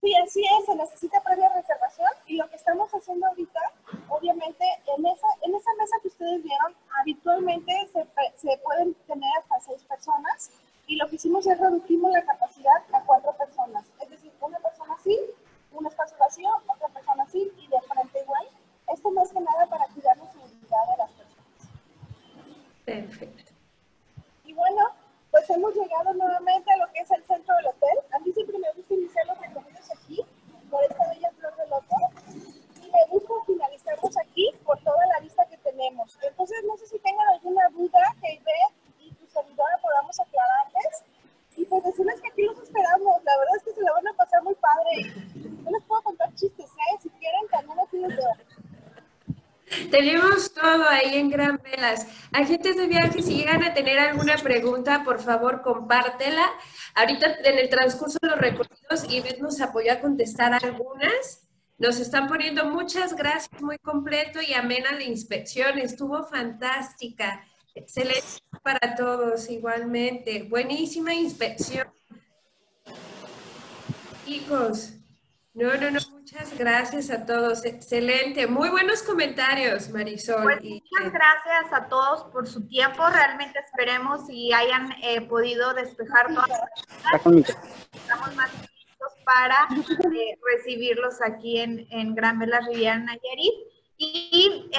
[0.00, 3.60] Sí, así es, se necesita previa reservación y lo que estamos haciendo ahorita,
[4.08, 4.64] obviamente,
[4.96, 9.82] en esa, en esa mesa que ustedes vieron, habitualmente se, se pueden tener hasta seis
[9.84, 10.50] personas
[10.86, 13.84] y lo que hicimos es reducimos la capacidad a cuatro personas.
[14.00, 15.16] Es decir, una persona así,
[15.70, 18.48] un espacio vacío, otra persona así y de frente igual.
[18.92, 21.46] Esto más que nada para cuidar la seguridad de las personas.
[22.84, 23.52] Perfecto.
[24.44, 24.88] Y bueno,
[25.30, 27.98] pues hemos llegado nuevamente a lo que es el centro del hotel.
[28.12, 30.24] A mí siempre me gusta iniciar los recorridos aquí,
[30.70, 31.96] por esta bella flor del loto.
[32.82, 36.18] Y me gusta finalizarlos aquí por toda la vista que tenemos.
[36.22, 41.04] Entonces, no sé si tengan alguna duda que Ivette y tu servidora podamos aclararles.
[41.56, 43.22] Y pues decirles que aquí los esperamos.
[43.24, 45.14] La verdad es que se la van a pasar muy padre.
[45.62, 46.98] No les puedo contar chistes, ¿eh?
[47.02, 48.08] Si quieren, también les pido
[49.90, 52.06] tenemos todo ahí en Gran Velas.
[52.32, 56.46] Agentes de viaje, si llegan a tener alguna pregunta, por favor, compártela.
[56.94, 61.48] Ahorita en el transcurso de los recorridos, Ivette nos apoyó a contestar algunas.
[61.78, 65.78] Nos están poniendo muchas gracias, muy completo y amena la inspección.
[65.78, 67.44] Estuvo fantástica.
[67.74, 68.20] Excelente
[68.62, 70.42] para todos igualmente.
[70.42, 71.88] Buenísima inspección.
[74.26, 74.99] Chicos,
[75.60, 77.66] No, no, no, muchas gracias a todos.
[77.66, 78.46] Excelente.
[78.46, 80.42] Muy buenos comentarios, Marisol.
[80.42, 83.06] Pues muchas eh, gracias a todos por su tiempo.
[83.10, 87.26] Realmente esperemos y hayan eh, podido despejar todas las
[87.92, 89.68] Estamos más listos para
[90.14, 93.52] eh, recibirlos aquí en, en Gran Vela Riviera Nayarit.
[93.98, 94.70] Y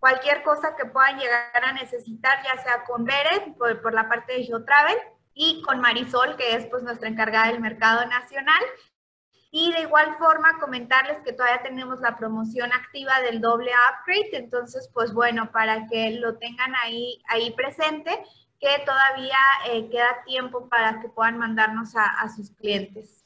[0.00, 4.32] cualquier cosa que puedan llegar a necesitar, ya sea con Beret, por, por la parte
[4.32, 4.96] de GeoTravel,
[5.34, 8.60] y con Marisol, que es pues nuestra encargada del mercado nacional.
[9.50, 14.88] Y de igual forma comentarles que todavía tenemos la promoción activa del doble upgrade, entonces
[14.94, 18.22] pues bueno, para que lo tengan ahí, ahí presente,
[18.60, 19.38] que todavía
[19.70, 23.19] eh, queda tiempo para que puedan mandarnos a sus clientes.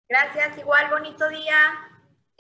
[0.09, 1.92] Gracias, igual bonito día.